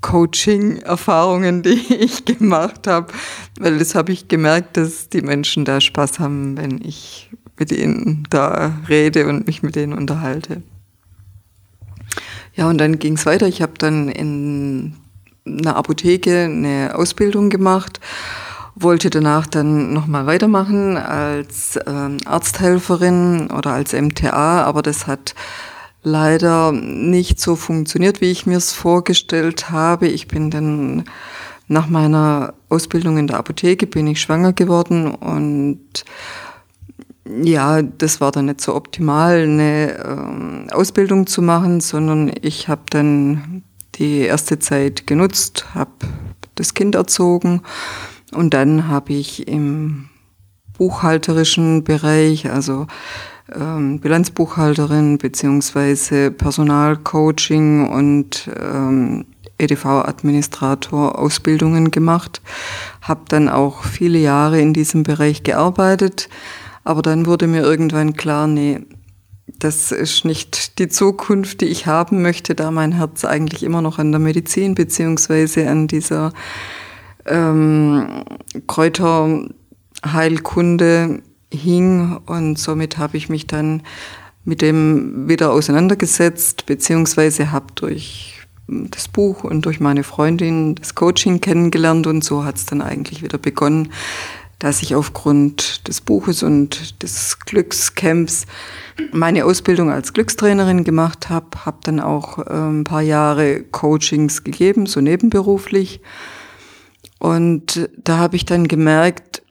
Coaching-Erfahrungen, 0.00 1.62
die 1.64 1.94
ich 1.94 2.24
gemacht 2.24 2.86
habe, 2.86 3.12
weil 3.58 3.78
das 3.78 3.94
habe 3.94 4.12
ich 4.12 4.28
gemerkt, 4.28 4.76
dass 4.76 5.08
die 5.08 5.22
Menschen 5.22 5.64
da 5.64 5.80
Spaß 5.80 6.18
haben, 6.18 6.56
wenn 6.56 6.80
ich 6.82 7.30
mit 7.58 7.72
ihnen 7.72 8.24
da 8.30 8.78
rede 8.88 9.26
und 9.26 9.46
mich 9.46 9.62
mit 9.62 9.74
denen 9.74 9.92
unterhalte. 9.92 10.62
Ja, 12.54 12.68
und 12.68 12.78
dann 12.78 12.98
ging 12.98 13.14
es 13.14 13.26
weiter. 13.26 13.46
Ich 13.46 13.62
habe 13.62 13.74
dann 13.78 14.08
in 14.08 14.96
einer 15.46 15.76
Apotheke 15.76 16.44
eine 16.44 16.92
Ausbildung 16.94 17.50
gemacht, 17.50 18.00
wollte 18.74 19.10
danach 19.10 19.46
dann 19.46 19.92
nochmal 19.92 20.26
weitermachen 20.26 20.96
als 20.96 21.78
ähm, 21.86 22.18
Arzthelferin 22.24 23.50
oder 23.50 23.72
als 23.72 23.92
MTA, 23.92 24.64
aber 24.64 24.82
das 24.82 25.06
hat 25.06 25.34
leider 26.08 26.72
nicht 26.72 27.40
so 27.40 27.56
funktioniert, 27.56 28.20
wie 28.20 28.30
ich 28.30 28.46
mir 28.46 28.56
es 28.56 28.72
vorgestellt 28.72 29.70
habe. 29.70 30.08
Ich 30.08 30.28
bin 30.28 30.50
dann 30.50 31.04
nach 31.68 31.88
meiner 31.88 32.54
Ausbildung 32.68 33.18
in 33.18 33.26
der 33.26 33.38
Apotheke 33.38 33.86
bin 33.86 34.06
ich 34.06 34.20
schwanger 34.20 34.52
geworden 34.52 35.14
und 35.14 36.04
ja, 37.42 37.82
das 37.82 38.22
war 38.22 38.32
dann 38.32 38.46
nicht 38.46 38.62
so 38.62 38.74
optimal, 38.74 39.42
eine 39.42 40.02
ähm, 40.02 40.66
Ausbildung 40.70 41.26
zu 41.26 41.42
machen, 41.42 41.80
sondern 41.80 42.32
ich 42.40 42.68
habe 42.68 42.82
dann 42.88 43.62
die 43.96 44.20
erste 44.20 44.58
Zeit 44.58 45.06
genutzt, 45.06 45.66
habe 45.74 45.90
das 46.54 46.72
Kind 46.72 46.94
erzogen 46.94 47.62
und 48.32 48.54
dann 48.54 48.88
habe 48.88 49.12
ich 49.12 49.46
im 49.46 50.08
buchhalterischen 50.78 51.84
Bereich, 51.84 52.50
also 52.50 52.86
ähm, 53.54 54.00
Bilanzbuchhalterin 54.00 55.18
beziehungsweise 55.18 56.30
Personalcoaching 56.30 57.88
und 57.88 58.50
ähm, 58.60 59.26
EDV-Administrator 59.58 61.18
Ausbildungen 61.18 61.90
gemacht, 61.90 62.40
habe 63.02 63.22
dann 63.28 63.48
auch 63.48 63.84
viele 63.84 64.18
Jahre 64.18 64.60
in 64.60 64.72
diesem 64.72 65.02
Bereich 65.02 65.42
gearbeitet, 65.42 66.28
aber 66.84 67.02
dann 67.02 67.26
wurde 67.26 67.46
mir 67.46 67.62
irgendwann 67.62 68.14
klar, 68.14 68.46
nee, 68.46 68.80
das 69.58 69.92
ist 69.92 70.24
nicht 70.24 70.78
die 70.78 70.88
Zukunft, 70.88 71.60
die 71.60 71.66
ich 71.66 71.86
haben 71.86 72.22
möchte, 72.22 72.54
da 72.54 72.70
mein 72.70 72.92
Herz 72.92 73.24
eigentlich 73.24 73.64
immer 73.64 73.82
noch 73.82 73.98
an 73.98 74.12
der 74.12 74.20
Medizin 74.20 74.74
beziehungsweise 74.74 75.68
an 75.68 75.88
dieser 75.88 76.32
ähm, 77.26 78.24
Kräuterheilkunde 78.66 81.22
hing 81.52 82.18
und 82.26 82.58
somit 82.58 82.98
habe 82.98 83.16
ich 83.16 83.28
mich 83.28 83.46
dann 83.46 83.82
mit 84.44 84.62
dem 84.62 85.28
wieder 85.28 85.52
auseinandergesetzt, 85.52 86.66
beziehungsweise 86.66 87.50
habe 87.52 87.66
durch 87.74 88.34
das 88.66 89.08
Buch 89.08 89.44
und 89.44 89.64
durch 89.64 89.80
meine 89.80 90.04
Freundin 90.04 90.74
das 90.74 90.94
Coaching 90.94 91.40
kennengelernt 91.40 92.06
und 92.06 92.22
so 92.22 92.44
hat 92.44 92.56
es 92.56 92.66
dann 92.66 92.82
eigentlich 92.82 93.22
wieder 93.22 93.38
begonnen, 93.38 93.92
dass 94.58 94.82
ich 94.82 94.94
aufgrund 94.94 95.86
des 95.86 96.00
Buches 96.00 96.42
und 96.42 97.02
des 97.02 97.38
Glückscamps 97.40 98.46
meine 99.12 99.44
Ausbildung 99.44 99.90
als 99.90 100.12
Glückstrainerin 100.12 100.82
gemacht 100.84 101.28
habe, 101.28 101.64
habe 101.64 101.78
dann 101.84 102.00
auch 102.00 102.38
äh, 102.38 102.50
ein 102.50 102.84
paar 102.84 103.02
Jahre 103.02 103.62
Coachings 103.62 104.42
gegeben, 104.42 104.86
so 104.86 105.00
nebenberuflich. 105.00 106.00
Und 107.18 107.88
da 108.02 108.18
habe 108.18 108.36
ich 108.36 108.44
dann 108.46 108.66
gemerkt, 108.66 109.42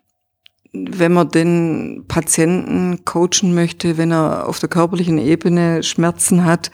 wenn 0.90 1.14
man 1.14 1.30
den 1.30 2.06
Patienten 2.08 3.04
coachen 3.06 3.54
möchte, 3.54 3.98
wenn 3.98 4.12
er 4.12 4.48
auf 4.48 4.60
der 4.60 4.70
körperlichen 4.70 5.18
Ebene 5.18 5.84
Schmerzen 5.84 6.46
hat, 6.46 6.72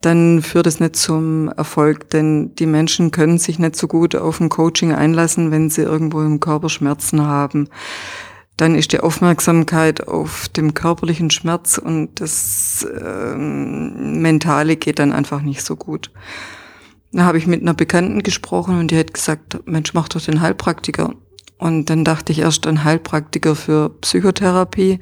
dann 0.00 0.42
führt 0.42 0.66
es 0.66 0.80
nicht 0.80 0.96
zum 0.96 1.48
Erfolg, 1.48 2.10
denn 2.10 2.54
die 2.56 2.66
Menschen 2.66 3.10
können 3.10 3.38
sich 3.38 3.58
nicht 3.58 3.76
so 3.76 3.88
gut 3.88 4.14
auf 4.14 4.40
ein 4.40 4.50
Coaching 4.50 4.92
einlassen, 4.92 5.50
wenn 5.50 5.70
sie 5.70 5.82
irgendwo 5.82 6.20
im 6.20 6.40
Körper 6.40 6.68
Schmerzen 6.68 7.26
haben. 7.26 7.68
dann 8.56 8.76
ist 8.76 8.92
die 8.92 9.00
Aufmerksamkeit 9.00 10.06
auf 10.06 10.48
dem 10.48 10.74
körperlichen 10.74 11.30
Schmerz 11.30 11.76
und 11.76 12.20
das 12.20 12.86
ähm, 13.02 14.22
Mentale 14.22 14.76
geht 14.76 15.00
dann 15.00 15.12
einfach 15.12 15.42
nicht 15.42 15.62
so 15.62 15.74
gut. 15.74 16.12
Da 17.10 17.24
habe 17.24 17.38
ich 17.38 17.48
mit 17.48 17.62
einer 17.62 17.74
Bekannten 17.74 18.22
gesprochen 18.22 18.78
und 18.78 18.90
die 18.90 18.98
hat 18.98 19.12
gesagt, 19.14 19.58
Mensch, 19.66 19.92
mach 19.94 20.08
doch 20.08 20.20
den 20.20 20.40
Heilpraktiker. 20.40 21.14
Und 21.58 21.88
dann 21.90 22.04
dachte 22.04 22.32
ich 22.32 22.40
erst 22.40 22.66
an 22.66 22.84
Heilpraktiker 22.84 23.54
für 23.54 23.90
Psychotherapie. 24.00 25.00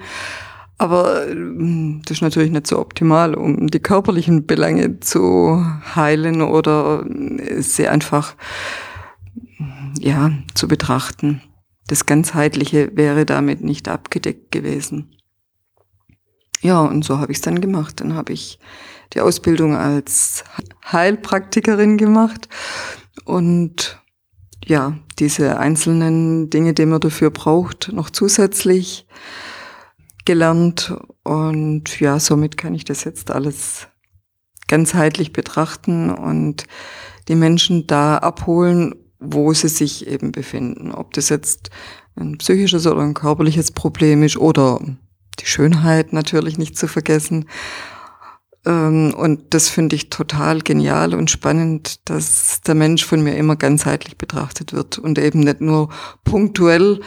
Aber 0.79 1.29
ähm, 1.29 2.03
das 2.05 2.19
ist 2.19 2.23
natürlich 2.23 2.51
nicht 2.51 2.67
so 2.67 2.79
optimal, 2.79 3.35
um 3.35 3.69
die 3.69 3.81
körperlichen 3.81 4.47
Belange 4.47 5.01
zu 5.01 5.65
heilen 5.95 6.43
oder 6.43 7.07
äh, 7.07 7.62
sie 7.62 7.88
einfach 7.88 8.35
ja, 9.99 10.33
zu 10.55 10.69
betrachten. 10.69 11.41
Das 11.87 12.07
Ganzheitliche 12.07 12.91
wäre 12.97 13.27
damit 13.27 13.62
nicht 13.62 13.88
abgedeckt 13.88 14.51
gewesen. 14.51 15.15
Ja, 16.62 16.81
und 16.81 17.05
so 17.05 17.19
habe 17.19 17.33
ich 17.33 17.38
es 17.38 17.43
dann 17.43 17.61
gemacht. 17.61 18.01
Dann 18.01 18.15
habe 18.15 18.33
ich 18.33 18.59
die 19.15 19.21
Ausbildung 19.21 19.77
als 19.77 20.45
Heilpraktikerin 20.91 21.99
gemacht 21.99 22.49
und 23.25 24.02
ja, 24.66 24.98
diese 25.18 25.59
einzelnen 25.59 26.51
Dinge, 26.51 26.75
die 26.75 26.87
man 26.87 27.01
dafür 27.01 27.31
braucht, 27.31 27.92
noch 27.92 28.11
zusätzlich 28.11 29.07
gelernt. 30.25 30.94
Und 31.22 32.01
ja, 32.01 32.18
somit 32.18 32.57
kann 32.57 32.75
ich 32.75 32.85
das 32.85 33.05
jetzt 33.05 33.31
alles 33.31 33.88
ganzheitlich 34.68 35.33
betrachten 35.33 36.11
und 36.11 36.64
die 37.29 37.35
Menschen 37.35 37.87
da 37.87 38.18
abholen, 38.18 38.94
wo 39.18 39.53
sie 39.53 39.68
sich 39.68 40.07
eben 40.07 40.33
befinden. 40.33 40.92
Ob 40.92 41.14
das 41.14 41.29
jetzt 41.29 41.70
ein 42.16 42.38
psychisches 42.38 42.87
oder 42.87 43.03
ein 43.03 43.14
körperliches 43.14 43.72
Problem 43.72 44.22
ist 44.22 44.37
oder 44.37 44.81
die 45.40 45.46
Schönheit 45.46 46.12
natürlich 46.12 46.59
nicht 46.59 46.77
zu 46.77 46.88
vergessen. 46.88 47.46
Ähm, 48.64 49.14
und 49.14 49.55
das 49.55 49.68
finde 49.68 49.96
ich 49.96 50.11
total 50.11 50.61
genial 50.61 51.14
und 51.14 51.31
spannend, 51.31 52.09
dass 52.09 52.61
der 52.61 52.75
Mensch 52.75 53.05
von 53.05 53.22
mir 53.22 53.37
immer 53.37 53.57
ganzheitlich 53.57 54.16
betrachtet 54.18 54.72
wird 54.72 54.98
und 54.98 55.18
eben 55.18 55.40
nicht 55.40 55.61
nur 55.61 55.88
punktuell, 56.25 57.01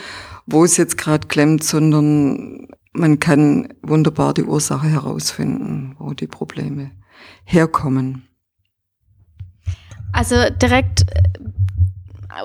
wo 0.45 0.63
es 0.63 0.77
jetzt 0.77 0.97
gerade 0.97 1.27
klemmt, 1.27 1.63
sondern 1.63 2.67
man 2.93 3.19
kann 3.19 3.73
wunderbar 3.81 4.33
die 4.33 4.43
Ursache 4.43 4.87
herausfinden, 4.87 5.95
wo 5.99 6.13
die 6.13 6.27
Probleme 6.27 6.91
herkommen. 7.43 8.27
Also 10.11 10.35
direkt 10.49 11.05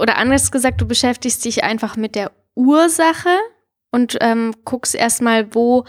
oder 0.01 0.17
anders 0.17 0.51
gesagt, 0.51 0.81
du 0.81 0.87
beschäftigst 0.87 1.45
dich 1.45 1.65
einfach 1.65 1.97
mit 1.97 2.15
der 2.15 2.33
Ursache 2.55 3.37
und 3.91 4.17
ähm, 4.21 4.55
guckst 4.65 4.95
erstmal, 4.95 5.55
wo 5.55 5.85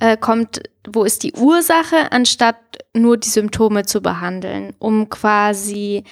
äh, 0.00 0.16
kommt, 0.16 0.62
wo 0.88 1.04
ist 1.04 1.22
die 1.22 1.32
Ursache, 1.32 2.12
anstatt 2.12 2.56
nur 2.94 3.16
die 3.16 3.28
Symptome 3.28 3.84
zu 3.84 4.00
behandeln, 4.00 4.74
um 4.78 5.08
quasi 5.08 6.04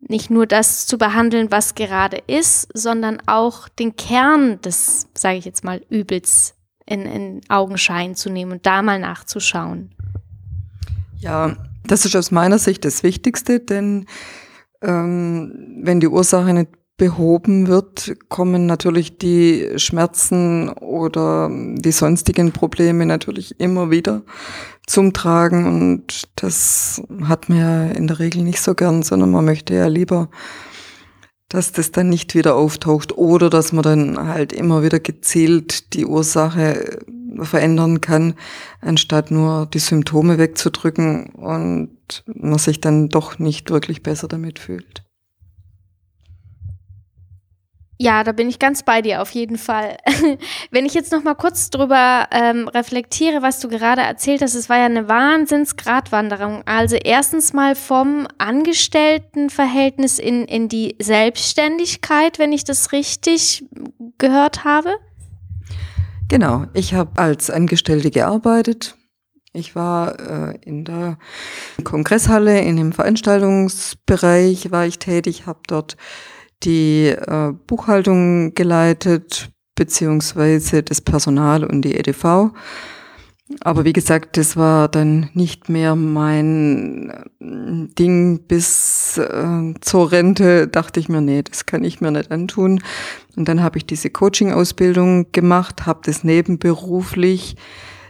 nicht 0.00 0.30
nur 0.30 0.46
das 0.46 0.86
zu 0.86 0.96
behandeln, 0.98 1.50
was 1.50 1.74
gerade 1.74 2.18
ist, 2.26 2.68
sondern 2.74 3.18
auch 3.26 3.68
den 3.68 3.96
Kern 3.96 4.60
des, 4.62 5.08
sage 5.14 5.38
ich 5.38 5.44
jetzt 5.44 5.62
mal, 5.62 5.82
Übels 5.90 6.54
in, 6.86 7.02
in 7.02 7.40
Augenschein 7.48 8.14
zu 8.14 8.30
nehmen 8.30 8.52
und 8.52 8.66
da 8.66 8.82
mal 8.82 8.98
nachzuschauen. 8.98 9.94
Ja, 11.18 11.56
das 11.84 12.04
ist 12.04 12.16
aus 12.16 12.30
meiner 12.30 12.58
Sicht 12.58 12.84
das 12.84 13.02
Wichtigste, 13.02 13.60
denn 13.60 14.06
ähm, 14.82 15.80
wenn 15.82 16.00
die 16.00 16.08
Ursache 16.08 16.52
nicht 16.54 16.70
behoben 17.00 17.66
wird, 17.66 18.12
kommen 18.28 18.66
natürlich 18.66 19.16
die 19.16 19.70
Schmerzen 19.76 20.68
oder 20.68 21.48
die 21.50 21.92
sonstigen 21.92 22.52
Probleme 22.52 23.06
natürlich 23.06 23.58
immer 23.58 23.90
wieder 23.90 24.20
zum 24.86 25.14
Tragen 25.14 25.64
und 25.66 26.28
das 26.36 27.02
hat 27.24 27.48
man 27.48 27.58
ja 27.58 27.84
in 27.86 28.06
der 28.06 28.18
Regel 28.18 28.42
nicht 28.42 28.60
so 28.60 28.74
gern, 28.74 29.02
sondern 29.02 29.30
man 29.30 29.46
möchte 29.46 29.74
ja 29.74 29.86
lieber, 29.86 30.28
dass 31.48 31.72
das 31.72 31.90
dann 31.90 32.10
nicht 32.10 32.34
wieder 32.34 32.54
auftaucht 32.54 33.16
oder 33.16 33.48
dass 33.48 33.72
man 33.72 33.82
dann 33.82 34.28
halt 34.28 34.52
immer 34.52 34.82
wieder 34.82 35.00
gezielt 35.00 35.94
die 35.94 36.04
Ursache 36.04 36.98
verändern 37.40 38.02
kann, 38.02 38.34
anstatt 38.82 39.30
nur 39.30 39.64
die 39.72 39.78
Symptome 39.78 40.36
wegzudrücken 40.36 41.30
und 41.30 42.24
man 42.26 42.58
sich 42.58 42.82
dann 42.82 43.08
doch 43.08 43.38
nicht 43.38 43.70
wirklich 43.70 44.02
besser 44.02 44.28
damit 44.28 44.58
fühlt. 44.58 45.02
Ja, 48.02 48.24
da 48.24 48.32
bin 48.32 48.48
ich 48.48 48.58
ganz 48.58 48.82
bei 48.82 49.02
dir 49.02 49.20
auf 49.20 49.30
jeden 49.32 49.58
Fall. 49.58 49.98
Wenn 50.70 50.86
ich 50.86 50.94
jetzt 50.94 51.12
noch 51.12 51.22
mal 51.22 51.34
kurz 51.34 51.68
drüber 51.68 52.28
ähm, 52.30 52.66
reflektiere, 52.66 53.42
was 53.42 53.60
du 53.60 53.68
gerade 53.68 54.00
erzählt 54.00 54.40
hast, 54.40 54.54
es 54.54 54.70
war 54.70 54.78
ja 54.78 54.86
eine 54.86 55.06
Wahnsinnsgratwanderung. 55.06 56.62
Also 56.64 56.96
erstens 56.96 57.52
mal 57.52 57.74
vom 57.74 58.26
Angestelltenverhältnis 58.38 60.18
in, 60.18 60.46
in 60.46 60.70
die 60.70 60.96
Selbstständigkeit, 60.98 62.38
wenn 62.38 62.52
ich 62.52 62.64
das 62.64 62.92
richtig 62.92 63.66
gehört 64.16 64.64
habe. 64.64 64.94
Genau, 66.28 66.64
ich 66.72 66.94
habe 66.94 67.20
als 67.20 67.50
Angestellte 67.50 68.10
gearbeitet. 68.10 68.96
Ich 69.52 69.74
war 69.76 70.18
äh, 70.18 70.58
in 70.62 70.86
der 70.86 71.18
Kongresshalle, 71.84 72.62
in 72.62 72.78
dem 72.78 72.92
Veranstaltungsbereich 72.92 74.70
war 74.70 74.86
ich 74.86 74.98
tätig, 74.98 75.44
habe 75.44 75.60
dort 75.66 75.98
die 76.62 77.06
äh, 77.06 77.52
Buchhaltung 77.66 78.54
geleitet, 78.54 79.50
beziehungsweise 79.74 80.82
das 80.82 81.00
Personal 81.00 81.64
und 81.64 81.82
die 81.82 81.96
EDV. 81.96 82.52
Aber 83.62 83.84
wie 83.84 83.92
gesagt, 83.92 84.36
das 84.36 84.56
war 84.56 84.88
dann 84.88 85.30
nicht 85.34 85.68
mehr 85.68 85.96
mein 85.96 87.10
äh, 87.40 87.94
Ding 87.98 88.46
bis 88.46 89.18
äh, 89.18 89.74
zur 89.80 90.12
Rente. 90.12 90.68
Dachte 90.68 91.00
ich 91.00 91.08
mir, 91.08 91.20
nee, 91.20 91.42
das 91.42 91.66
kann 91.66 91.82
ich 91.82 92.00
mir 92.00 92.12
nicht 92.12 92.30
antun. 92.30 92.80
Und 93.36 93.48
dann 93.48 93.62
habe 93.62 93.78
ich 93.78 93.86
diese 93.86 94.10
Coaching-Ausbildung 94.10 95.32
gemacht, 95.32 95.86
habe 95.86 96.00
das 96.04 96.22
nebenberuflich 96.22 97.56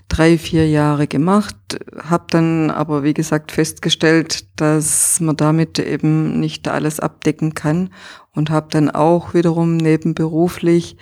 drei, 0.08 0.36
vier 0.36 0.68
Jahre 0.68 1.06
gemacht, 1.06 1.56
habe 2.02 2.26
dann 2.30 2.70
aber, 2.70 3.02
wie 3.04 3.14
gesagt, 3.14 3.52
festgestellt, 3.52 4.44
dass 4.60 5.20
man 5.20 5.36
damit 5.36 5.78
eben 5.78 6.38
nicht 6.40 6.68
alles 6.68 7.00
abdecken 7.00 7.54
kann 7.54 7.90
und 8.34 8.50
habe 8.50 8.68
dann 8.70 8.90
auch 8.90 9.34
wiederum 9.34 9.76
nebenberuflich 9.76 10.96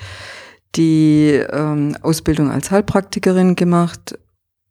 die 0.75 1.43
ähm, 1.51 1.97
Ausbildung 2.03 2.51
als 2.51 2.71
Heilpraktikerin 2.71 3.55
gemacht 3.55 4.19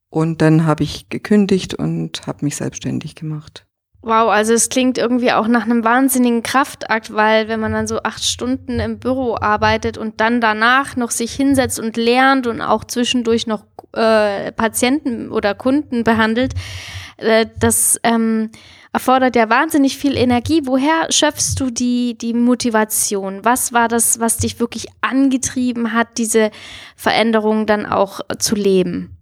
und 0.09 0.41
dann 0.41 0.65
habe 0.65 0.83
ich 0.83 1.09
gekündigt 1.09 1.73
und 1.73 2.27
habe 2.27 2.45
mich 2.45 2.55
selbstständig 2.55 3.15
gemacht. 3.15 3.65
Wow, 4.01 4.29
also 4.29 4.53
es 4.53 4.69
klingt 4.69 4.97
irgendwie 4.97 5.33
auch 5.33 5.47
nach 5.47 5.63
einem 5.63 5.83
wahnsinnigen 5.83 6.43
Kraftakt, 6.43 7.13
weil 7.13 7.49
wenn 7.49 7.59
man 7.59 7.73
dann 7.73 7.87
so 7.87 8.03
acht 8.03 8.23
Stunden 8.23 8.79
im 8.79 8.99
Büro 8.99 9.35
arbeitet 9.35 9.97
und 9.97 10.21
dann 10.21 10.39
danach 10.39 10.95
noch 10.95 11.11
sich 11.11 11.33
hinsetzt 11.33 11.79
und 11.79 11.97
lernt 11.97 12.47
und 12.47 12.61
auch 12.61 12.85
zwischendurch 12.85 13.47
noch 13.47 13.65
äh, 13.93 14.51
Patienten 14.53 15.29
oder 15.29 15.55
Kunden 15.55 16.03
behandelt, 16.03 16.53
äh, 17.17 17.47
das 17.59 17.99
ähm, 18.03 18.51
erfordert 18.93 19.35
ja 19.35 19.49
wahnsinnig 19.49 19.97
viel 19.97 20.17
Energie. 20.17 20.61
Woher 20.65 21.07
schöpfst 21.11 21.55
du 21.59 21.69
die, 21.69 22.17
die 22.17 22.33
Motivation? 22.33 23.43
Was 23.43 23.73
war 23.73 23.87
das, 23.87 24.19
was 24.19 24.37
dich 24.37 24.59
wirklich 24.59 24.87
angetrieben 25.01 25.93
hat, 25.93 26.17
diese 26.17 26.51
Veränderung 26.95 27.65
dann 27.65 27.85
auch 27.85 28.21
zu 28.39 28.55
leben? 28.55 29.17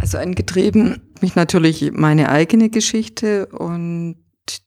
Also 0.00 0.18
angetrieben 0.18 1.00
mich 1.24 1.34
natürlich 1.36 1.92
meine 1.92 2.28
eigene 2.28 2.68
Geschichte 2.68 3.46
und 3.46 4.16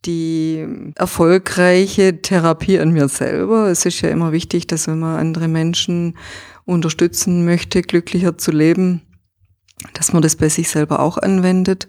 die 0.06 0.66
erfolgreiche 0.96 2.22
Therapie 2.22 2.80
an 2.80 2.92
mir 2.92 3.08
selber. 3.08 3.68
Es 3.68 3.86
ist 3.86 4.02
ja 4.02 4.10
immer 4.10 4.32
wichtig, 4.32 4.66
dass 4.66 4.88
wenn 4.88 5.00
man 5.00 5.20
andere 5.20 5.48
Menschen 5.48 6.18
unterstützen 6.66 7.46
möchte, 7.46 7.84
glücklicher 7.84 8.38
zu 8.38 8.52
leben, 8.52 9.04
dass 9.94 10.14
man 10.14 10.24
das 10.24 10.36
bei 10.36 10.50
sich 10.50 10.70
selber 10.70 11.00
auch 11.00 11.20
anwendet. 11.20 11.88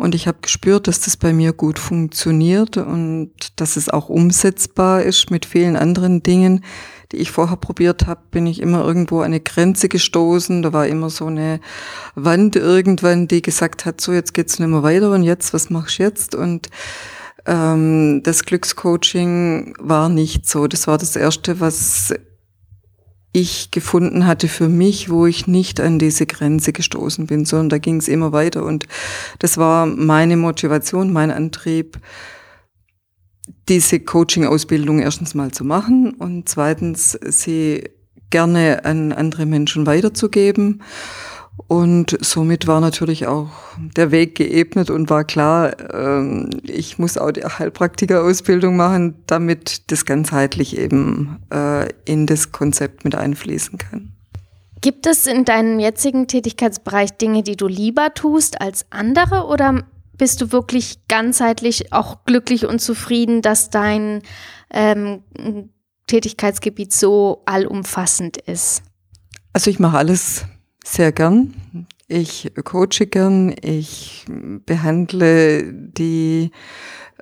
Und 0.00 0.14
ich 0.14 0.26
habe 0.26 0.38
gespürt, 0.40 0.88
dass 0.88 1.00
das 1.00 1.18
bei 1.18 1.34
mir 1.34 1.52
gut 1.52 1.78
funktioniert 1.78 2.78
und 2.78 3.32
dass 3.56 3.76
es 3.76 3.90
auch 3.90 4.08
umsetzbar 4.08 5.02
ist 5.02 5.30
mit 5.30 5.44
vielen 5.44 5.76
anderen 5.76 6.22
Dingen, 6.22 6.64
die 7.12 7.18
ich 7.18 7.30
vorher 7.30 7.58
probiert 7.58 8.06
habe, 8.06 8.22
bin 8.30 8.46
ich 8.46 8.62
immer 8.62 8.82
irgendwo 8.82 9.18
an 9.18 9.26
eine 9.26 9.40
Grenze 9.40 9.90
gestoßen. 9.90 10.62
Da 10.62 10.72
war 10.72 10.86
immer 10.86 11.10
so 11.10 11.26
eine 11.26 11.60
Wand 12.14 12.56
irgendwann, 12.56 13.28
die 13.28 13.42
gesagt 13.42 13.84
hat, 13.84 14.00
so 14.00 14.14
jetzt 14.14 14.32
geht's 14.32 14.58
nicht 14.58 14.70
mehr 14.70 14.82
weiter 14.82 15.10
und 15.10 15.22
jetzt, 15.22 15.52
was 15.52 15.68
machst 15.68 15.98
du 15.98 16.04
jetzt? 16.04 16.34
Und 16.34 16.70
ähm, 17.44 18.22
das 18.24 18.46
Glückscoaching 18.46 19.74
war 19.80 20.08
nicht 20.08 20.48
so. 20.48 20.66
Das 20.66 20.86
war 20.86 20.96
das 20.96 21.14
Erste, 21.14 21.60
was 21.60 22.14
ich 23.32 23.70
gefunden 23.70 24.26
hatte 24.26 24.48
für 24.48 24.68
mich, 24.68 25.08
wo 25.08 25.26
ich 25.26 25.46
nicht 25.46 25.80
an 25.80 25.98
diese 25.98 26.26
Grenze 26.26 26.72
gestoßen 26.72 27.26
bin, 27.26 27.44
sondern 27.44 27.68
da 27.68 27.78
ging 27.78 27.96
es 27.96 28.08
immer 28.08 28.32
weiter. 28.32 28.64
Und 28.64 28.86
das 29.38 29.56
war 29.56 29.86
meine 29.86 30.36
Motivation, 30.36 31.12
mein 31.12 31.30
Antrieb, 31.30 31.98
diese 33.68 34.00
Coaching-Ausbildung 34.00 35.00
erstens 35.00 35.34
mal 35.34 35.52
zu 35.52 35.64
machen 35.64 36.12
und 36.14 36.48
zweitens 36.48 37.12
sie 37.12 37.84
gerne 38.30 38.84
an 38.84 39.12
andere 39.12 39.46
Menschen 39.46 39.86
weiterzugeben. 39.86 40.82
Und 41.66 42.16
somit 42.20 42.66
war 42.66 42.80
natürlich 42.80 43.26
auch 43.26 43.48
der 43.96 44.10
Weg 44.10 44.34
geebnet 44.34 44.90
und 44.90 45.10
war 45.10 45.24
klar, 45.24 45.74
ähm, 45.92 46.50
ich 46.62 46.98
muss 46.98 47.18
auch 47.18 47.30
die 47.30 47.42
Heilpraktikerausbildung 47.42 48.76
machen, 48.76 49.22
damit 49.26 49.90
das 49.90 50.04
ganzheitlich 50.04 50.76
eben 50.76 51.38
äh, 51.52 51.88
in 52.04 52.26
das 52.26 52.52
Konzept 52.52 53.04
mit 53.04 53.14
einfließen 53.14 53.78
kann. 53.78 54.12
Gibt 54.80 55.06
es 55.06 55.26
in 55.26 55.44
deinem 55.44 55.78
jetzigen 55.78 56.26
Tätigkeitsbereich 56.26 57.12
Dinge, 57.18 57.42
die 57.42 57.56
du 57.56 57.66
lieber 57.66 58.14
tust 58.14 58.60
als 58.60 58.86
andere 58.90 59.46
oder 59.46 59.84
bist 60.16 60.40
du 60.40 60.52
wirklich 60.52 61.06
ganzheitlich 61.08 61.92
auch 61.92 62.24
glücklich 62.24 62.66
und 62.66 62.80
zufrieden, 62.80 63.42
dass 63.42 63.70
dein 63.70 64.22
ähm, 64.70 65.22
Tätigkeitsgebiet 66.06 66.92
so 66.92 67.42
allumfassend 67.46 68.36
ist? 68.36 68.82
Also 69.52 69.70
ich 69.70 69.78
mache 69.78 69.98
alles 69.98 70.44
sehr 70.90 71.12
gern. 71.12 71.54
Ich 72.08 72.52
coache 72.64 73.06
gern. 73.06 73.54
Ich 73.62 74.26
behandle 74.66 75.72
die 75.72 76.50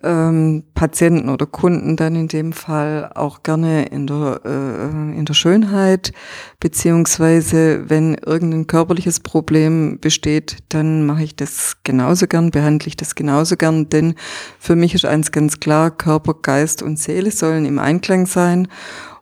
ähm, 0.02 0.64
Patienten 0.74 1.28
oder 1.28 1.46
Kunden 1.46 1.96
dann 1.96 2.14
in 2.14 2.28
dem 2.28 2.52
Fall 2.52 3.10
auch 3.14 3.42
gerne 3.42 3.86
in 3.86 4.06
der, 4.06 4.40
äh, 4.44 5.18
in 5.18 5.24
der 5.24 5.34
Schönheit, 5.34 6.12
beziehungsweise 6.60 7.88
wenn 7.88 8.14
irgendein 8.14 8.66
körperliches 8.66 9.20
Problem 9.20 9.98
besteht, 10.00 10.58
dann 10.68 11.04
mache 11.04 11.24
ich 11.24 11.36
das 11.36 11.78
genauso 11.84 12.26
gern, 12.26 12.50
behandle 12.50 12.88
ich 12.88 12.96
das 12.96 13.14
genauso 13.14 13.56
gern, 13.56 13.88
denn 13.88 14.14
für 14.58 14.76
mich 14.76 14.94
ist 14.94 15.04
eins 15.04 15.32
ganz 15.32 15.60
klar, 15.60 15.90
Körper, 15.90 16.34
Geist 16.34 16.82
und 16.82 16.98
Seele 16.98 17.30
sollen 17.30 17.64
im 17.64 17.78
Einklang 17.78 18.26
sein 18.26 18.68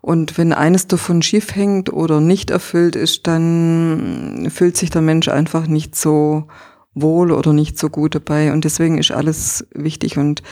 und 0.00 0.38
wenn 0.38 0.52
eines 0.52 0.86
davon 0.86 1.22
schief 1.22 1.54
hängt 1.54 1.92
oder 1.92 2.20
nicht 2.20 2.50
erfüllt 2.50 2.96
ist, 2.96 3.26
dann 3.26 4.48
fühlt 4.50 4.76
sich 4.76 4.90
der 4.90 5.02
Mensch 5.02 5.28
einfach 5.28 5.66
nicht 5.66 5.96
so 5.96 6.46
wohl 6.94 7.32
oder 7.32 7.52
nicht 7.52 7.78
so 7.78 7.90
gut 7.90 8.14
dabei. 8.14 8.52
Und 8.52 8.64
deswegen 8.64 8.98
ist 8.98 9.10
alles 9.10 9.66
wichtig. 9.74 10.16
Und 10.16 10.42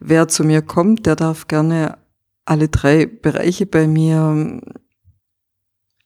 wer 0.00 0.28
zu 0.28 0.44
mir 0.44 0.62
kommt, 0.62 1.06
der 1.06 1.16
darf 1.16 1.46
gerne 1.46 1.98
alle 2.44 2.68
drei 2.68 3.06
Bereiche 3.06 3.66
bei 3.66 3.86
mir 3.86 4.60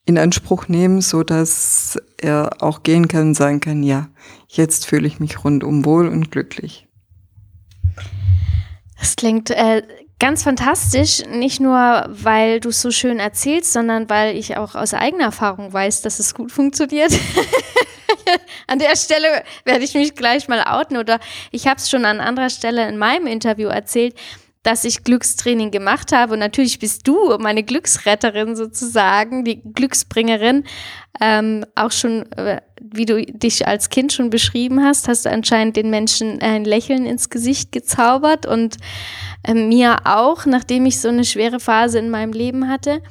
in 0.07 0.19
Anspruch 0.19 0.69
nehmen, 0.69 1.01
so 1.01 1.23
dass 1.23 1.99
er 2.19 2.63
auch 2.63 2.83
gehen 2.83 3.09
kann 3.09 3.29
und 3.29 3.35
sagen 3.35 3.61
kann, 3.61 3.83
ja, 3.83 4.09
jetzt 4.49 4.87
fühle 4.87 5.07
ich 5.07 5.21
mich 5.21 5.45
rundum 5.45 5.85
wohl 5.85 6.09
und 6.09 6.31
glücklich. 6.31 6.89
Das 8.99 9.17
klingt 9.17 9.51
äh, 9.51 9.83
ganz 10.21 10.45
fantastisch, 10.45 11.25
nicht 11.27 11.59
nur, 11.59 12.07
weil 12.09 12.61
du 12.61 12.69
es 12.69 12.81
so 12.81 12.93
schön 12.93 13.19
erzählst, 13.19 13.73
sondern 13.73 14.09
weil 14.09 14.37
ich 14.37 14.57
auch 14.57 14.77
aus 14.77 14.95
eigener 14.95 15.25
Erfahrung 15.25 15.73
weiß, 15.73 16.03
dass 16.03 16.21
es 16.21 16.35
gut 16.35 16.53
funktioniert. 16.53 17.13
an 18.69 18.79
der 18.79 18.95
Stelle 18.97 19.43
werde 19.65 19.83
ich 19.83 19.95
mich 19.95 20.15
gleich 20.15 20.47
mal 20.47 20.63
outen 20.63 20.99
oder 20.99 21.19
ich 21.51 21.67
habe 21.67 21.79
es 21.79 21.91
schon 21.91 22.05
an 22.05 22.21
anderer 22.21 22.51
Stelle 22.51 22.89
in 22.89 22.99
meinem 22.99 23.27
Interview 23.27 23.69
erzählt, 23.69 24.15
dass 24.63 24.85
ich 24.85 25.05
Glückstraining 25.05 25.71
gemacht 25.71 26.13
habe. 26.13 26.35
Und 26.35 26.39
natürlich 26.39 26.79
bist 26.79 27.09
du 27.09 27.39
meine 27.39 27.63
Glücksretterin 27.63 28.57
sozusagen, 28.57 29.43
die 29.45 29.63
Glücksbringerin. 29.63 30.65
Ähm, 31.21 31.67
auch 31.75 31.91
schon, 31.91 32.31
äh, 32.33 32.61
wie 32.81 33.05
du 33.05 33.25
dich 33.25 33.67
als 33.67 33.91
Kind 33.91 34.13
schon 34.13 34.31
beschrieben 34.31 34.85
hast, 34.85 35.09
hast 35.09 35.27
du 35.27 35.31
anscheinend 35.31 35.77
den 35.77 35.91
Menschen 35.91 36.41
ein 36.41 36.65
Lächeln 36.65 37.05
ins 37.05 37.31
Gesicht 37.31 37.73
gezaubert 37.73 38.47
und 38.47 38.77
äh, 39.43 39.55
mir 39.55 39.99
auch, 40.05 40.47
nachdem 40.47 40.87
ich 40.87 41.01
so 41.01 41.09
eine 41.09 41.25
schwere 41.25 41.61
Phase 41.61 41.99
in 41.99 42.11
meinem 42.11 42.33
Leben 42.33 42.69
hatte. 42.69 43.03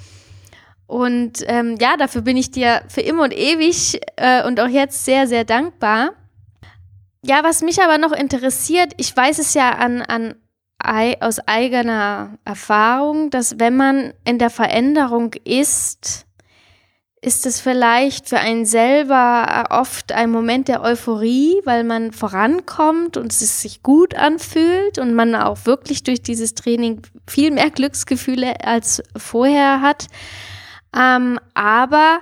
Und 0.87 1.43
ähm, 1.45 1.75
ja, 1.79 1.97
dafür 1.97 2.21
bin 2.21 2.35
ich 2.35 2.49
dir 2.49 2.81
für 2.87 3.01
immer 3.01 3.23
und 3.23 3.33
ewig 3.33 4.01
äh, 4.15 4.43
und 4.47 4.59
auch 4.59 4.67
jetzt 4.67 5.05
sehr, 5.05 5.27
sehr 5.27 5.43
dankbar. 5.43 6.13
Ja, 7.21 7.43
was 7.43 7.61
mich 7.61 7.83
aber 7.83 7.97
noch 7.97 8.13
interessiert, 8.13 8.93
ich 8.97 9.15
weiß 9.15 9.39
es 9.39 9.53
ja 9.53 9.71
an, 9.71 10.01
an 10.01 10.35
aus 11.19 11.39
eigener 11.45 12.37
Erfahrung, 12.45 13.29
dass 13.29 13.59
wenn 13.59 13.75
man 13.75 14.13
in 14.23 14.39
der 14.39 14.49
Veränderung 14.49 15.33
ist, 15.43 16.25
ist 17.21 17.45
es 17.45 17.59
vielleicht 17.59 18.29
für 18.29 18.39
einen 18.39 18.65
selber 18.65 19.67
oft 19.71 20.11
ein 20.11 20.31
Moment 20.31 20.67
der 20.67 20.81
Euphorie, 20.81 21.59
weil 21.65 21.83
man 21.83 22.11
vorankommt 22.11 23.17
und 23.17 23.31
es 23.31 23.61
sich 23.61 23.83
gut 23.83 24.15
anfühlt 24.15 24.99
und 24.99 25.13
man 25.13 25.35
auch 25.35 25.65
wirklich 25.65 26.03
durch 26.03 26.21
dieses 26.21 26.55
Training 26.55 27.01
viel 27.27 27.51
mehr 27.51 27.71
Glücksgefühle 27.71 28.63
als 28.63 29.03
vorher 29.17 29.81
hat. 29.81 30.07
Ähm, 30.95 31.39
aber 31.53 32.19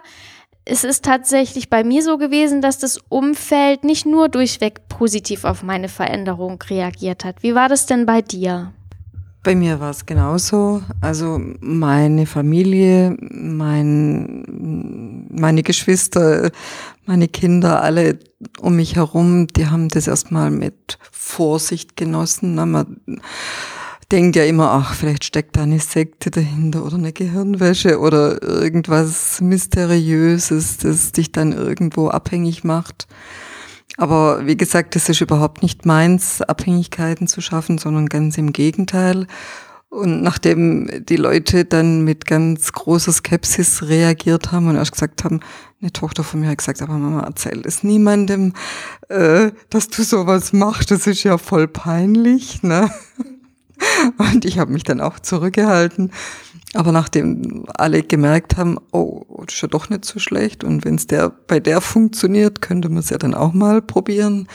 es 0.66 0.84
ist 0.84 1.06
tatsächlich 1.06 1.70
bei 1.70 1.84
mir 1.84 2.02
so 2.02 2.18
gewesen, 2.18 2.62
dass 2.62 2.80
das 2.80 3.00
Umfeld 3.08 3.84
nicht 3.84 4.06
nur 4.06 4.30
durchweg 4.30 4.90
positiv 4.90 5.44
auf 5.44 5.64
meine 5.64 5.90
Veränderung 5.90 6.62
reagiert 6.70 7.24
hat. 7.24 7.44
Wie 7.44 7.56
war 7.56 7.70
das 7.70 7.86
denn 7.86 8.06
bei 8.06 8.22
dir? 8.22 8.74
Bei 9.48 9.56
mir 9.56 9.80
war 9.80 9.92
es 9.92 10.06
genauso. 10.06 10.82
Also 11.00 11.40
meine 11.62 12.26
Familie, 12.26 13.16
mein, 13.18 14.44
meine 15.30 15.64
Geschwister, 15.64 16.52
meine 17.06 17.30
Kinder, 17.30 17.82
alle 17.82 18.20
um 18.60 18.76
mich 18.76 18.98
herum, 18.98 19.48
die 19.48 19.68
haben 19.68 19.88
das 19.88 20.08
erstmal 20.08 20.52
mit 20.52 21.00
Vorsicht 21.14 21.96
genossen. 21.96 22.56
Man 22.56 23.00
denkt 24.12 24.36
ja 24.36 24.44
immer, 24.44 24.72
ach, 24.72 24.96
vielleicht 24.96 25.24
steckt 25.24 25.56
da 25.56 25.64
eine 25.64 25.80
Sekte 25.80 26.30
dahinter 26.30 26.84
oder 26.84 26.96
eine 26.96 27.14
Gehirnwäsche 27.14 28.02
oder 28.02 28.44
irgendwas 28.44 29.40
Mysteriöses, 29.40 30.80
das 30.80 31.14
dich 31.14 31.32
dann 31.32 31.54
irgendwo 31.54 32.10
abhängig 32.10 32.66
macht. 32.66 33.08
Aber 33.98 34.46
wie 34.46 34.56
gesagt, 34.56 34.96
das 34.96 35.10
ist 35.10 35.22
überhaupt 35.22 35.64
nicht 35.64 35.86
meins, 35.86 36.42
Abhängigkeiten 36.42 37.28
zu 37.28 37.42
schaffen, 37.42 37.80
sondern 37.80 38.08
ganz 38.08 38.38
im 38.38 38.54
Gegenteil. 38.54 39.28
Und 39.90 40.22
nachdem 40.22 41.06
die 41.06 41.16
Leute 41.16 41.66
dann 41.66 42.04
mit 42.04 42.26
ganz 42.28 42.72
großer 42.74 43.12
Skepsis 43.12 43.84
reagiert 43.84 44.52
haben 44.52 44.68
und 44.68 44.76
erst 44.76 44.92
gesagt 44.92 45.24
haben, 45.24 45.40
eine 45.82 45.94
Tochter 45.94 46.24
von 46.24 46.42
mir 46.42 46.50
hat 46.50 46.58
gesagt, 46.58 46.82
aber 46.82 46.98
Mama, 46.98 47.24
erzähl 47.26 47.62
es 47.66 47.84
niemandem, 47.84 48.54
äh, 49.10 49.52
dass 49.70 49.88
du 49.88 50.04
sowas 50.04 50.54
machst, 50.54 50.92
das 50.92 51.08
ist 51.08 51.24
ja 51.24 51.38
voll 51.38 51.68
peinlich. 51.68 52.64
Ne? 52.64 52.92
Und 54.18 54.44
ich 54.46 54.60
habe 54.60 54.72
mich 54.72 54.84
dann 54.84 55.02
auch 55.02 55.20
zurückgehalten. 55.20 56.12
Aber 56.74 56.92
nachdem 56.92 57.66
alle 57.74 58.04
gemerkt 58.04 58.58
haben, 58.58 58.78
oh, 58.92 59.24
das 59.46 59.56
ist 59.56 59.62
ja 59.62 59.68
doch 59.68 59.90
nicht 59.90 60.06
so 60.06 60.20
schlecht 60.20 60.64
und 60.64 60.84
wenn 60.84 60.96
es 60.96 61.08
der 61.08 61.30
bei 61.30 61.60
der 61.60 61.82
funktioniert, 61.82 62.62
könnte 62.62 62.90
man 62.90 63.00
es 63.00 63.10
ja 63.10 63.18
dann 63.18 63.34
auch 63.34 63.54
mal 63.54 63.82
probieren. 63.82 64.48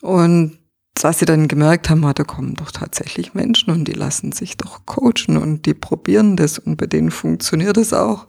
Und 0.00 0.58
dass 0.94 1.18
sie 1.18 1.24
dann 1.24 1.48
gemerkt 1.48 1.90
haben, 1.90 2.04
ah, 2.04 2.14
da 2.14 2.24
kommen 2.24 2.54
doch 2.54 2.70
tatsächlich 2.70 3.34
Menschen 3.34 3.72
und 3.72 3.84
die 3.84 3.92
lassen 3.92 4.32
sich 4.32 4.56
doch 4.56 4.86
coachen 4.86 5.36
und 5.36 5.66
die 5.66 5.74
probieren 5.74 6.36
das 6.36 6.58
und 6.58 6.76
bei 6.76 6.86
denen 6.86 7.10
funktioniert 7.10 7.76
es 7.76 7.92
auch, 7.92 8.26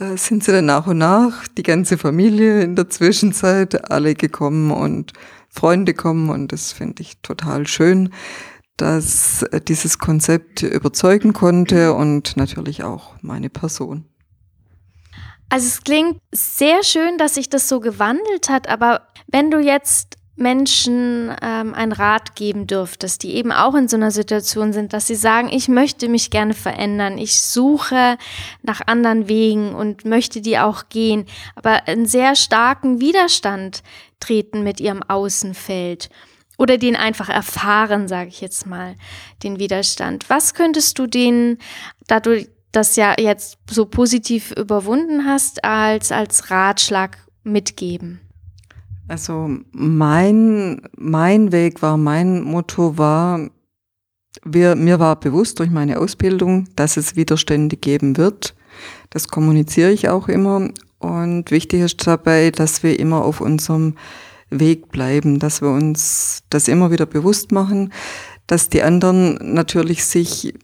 äh, 0.00 0.16
sind 0.16 0.42
sie 0.42 0.52
dann 0.52 0.66
nach 0.66 0.86
und 0.86 0.98
nach, 0.98 1.46
die 1.48 1.62
ganze 1.62 1.98
Familie 1.98 2.62
in 2.62 2.74
der 2.74 2.88
Zwischenzeit, 2.88 3.90
alle 3.90 4.14
gekommen 4.14 4.70
und 4.70 5.12
Freunde 5.50 5.94
kommen 5.94 6.30
und 6.30 6.52
das 6.52 6.72
finde 6.72 7.02
ich 7.02 7.18
total 7.22 7.66
schön, 7.66 8.10
dass 8.80 9.44
dieses 9.68 9.98
Konzept 9.98 10.62
überzeugen 10.62 11.32
konnte 11.32 11.94
und 11.94 12.36
natürlich 12.36 12.82
auch 12.82 13.14
meine 13.22 13.50
Person. 13.50 14.04
Also 15.48 15.66
es 15.66 15.82
klingt 15.82 16.20
sehr 16.32 16.84
schön, 16.84 17.18
dass 17.18 17.34
sich 17.34 17.50
das 17.50 17.68
so 17.68 17.80
gewandelt 17.80 18.48
hat, 18.48 18.68
aber 18.68 19.02
wenn 19.26 19.50
du 19.50 19.58
jetzt 19.58 20.16
Menschen 20.36 21.36
ähm, 21.42 21.74
einen 21.74 21.92
Rat 21.92 22.34
geben 22.34 22.66
dürftest, 22.66 23.22
die 23.22 23.34
eben 23.34 23.52
auch 23.52 23.74
in 23.74 23.88
so 23.88 23.96
einer 23.96 24.10
Situation 24.10 24.72
sind, 24.72 24.92
dass 24.92 25.06
sie 25.06 25.14
sagen, 25.14 25.50
ich 25.52 25.68
möchte 25.68 26.08
mich 26.08 26.30
gerne 26.30 26.54
verändern, 26.54 27.18
ich 27.18 27.40
suche 27.42 28.16
nach 28.62 28.80
anderen 28.86 29.28
Wegen 29.28 29.74
und 29.74 30.06
möchte 30.06 30.40
die 30.40 30.58
auch 30.58 30.84
gehen, 30.88 31.26
aber 31.56 31.86
einen 31.86 32.06
sehr 32.06 32.36
starken 32.36 33.00
Widerstand 33.00 33.82
treten 34.18 34.62
mit 34.62 34.80
ihrem 34.80 35.02
Außenfeld 35.02 36.08
oder 36.60 36.76
den 36.76 36.94
einfach 36.94 37.30
erfahren, 37.30 38.06
sage 38.06 38.28
ich 38.28 38.42
jetzt 38.42 38.66
mal, 38.66 38.94
den 39.42 39.58
Widerstand. 39.58 40.28
Was 40.28 40.52
könntest 40.52 40.98
du 40.98 41.06
denen, 41.06 41.56
da 42.06 42.20
du 42.20 42.46
das 42.70 42.96
ja 42.96 43.14
jetzt 43.18 43.56
so 43.68 43.86
positiv 43.86 44.52
überwunden 44.52 45.24
hast, 45.24 45.64
als, 45.64 46.12
als 46.12 46.50
Ratschlag 46.50 47.16
mitgeben? 47.44 48.20
Also 49.08 49.56
mein, 49.72 50.82
mein 50.98 51.50
Weg 51.50 51.80
war, 51.80 51.96
mein 51.96 52.42
Motto 52.42 52.98
war, 52.98 53.48
wir, 54.44 54.76
mir 54.76 54.98
war 55.00 55.18
bewusst 55.18 55.60
durch 55.60 55.70
meine 55.70 55.98
Ausbildung, 55.98 56.68
dass 56.76 56.98
es 56.98 57.16
Widerstände 57.16 57.78
geben 57.78 58.18
wird. 58.18 58.54
Das 59.08 59.28
kommuniziere 59.28 59.92
ich 59.92 60.10
auch 60.10 60.28
immer. 60.28 60.68
Und 60.98 61.50
wichtig 61.50 61.80
ist 61.80 62.06
dabei, 62.06 62.50
dass 62.50 62.82
wir 62.82 63.00
immer 63.00 63.24
auf 63.24 63.40
unserem 63.40 63.94
Weg 64.50 64.88
bleiben, 64.88 65.38
dass 65.38 65.62
wir 65.62 65.70
uns 65.70 66.42
das 66.50 66.68
immer 66.68 66.90
wieder 66.90 67.06
bewusst 67.06 67.52
machen, 67.52 67.92
dass 68.46 68.68
die 68.68 68.82
anderen 68.82 69.38
natürlich 69.54 70.04
sich 70.04 70.54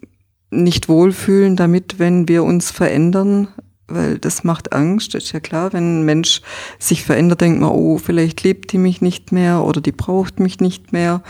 nicht 0.50 0.88
wohlfühlen 0.88 1.56
damit, 1.56 1.98
wenn 1.98 2.28
wir 2.28 2.44
uns 2.44 2.70
verändern, 2.70 3.48
weil 3.88 4.18
das 4.18 4.42
macht 4.42 4.72
Angst, 4.72 5.14
ist 5.14 5.32
ja 5.32 5.40
klar. 5.40 5.72
Wenn 5.72 6.00
ein 6.00 6.04
Mensch 6.04 6.42
sich 6.78 7.04
verändert, 7.04 7.40
denkt 7.40 7.60
man, 7.60 7.70
oh, 7.70 7.98
vielleicht 7.98 8.42
liebt 8.42 8.72
die 8.72 8.78
mich 8.78 9.00
nicht 9.00 9.30
mehr 9.32 9.62
oder 9.62 9.80
die 9.80 9.92
braucht 9.92 10.40
mich 10.40 10.58
nicht 10.60 10.92
mehr. 10.92 11.22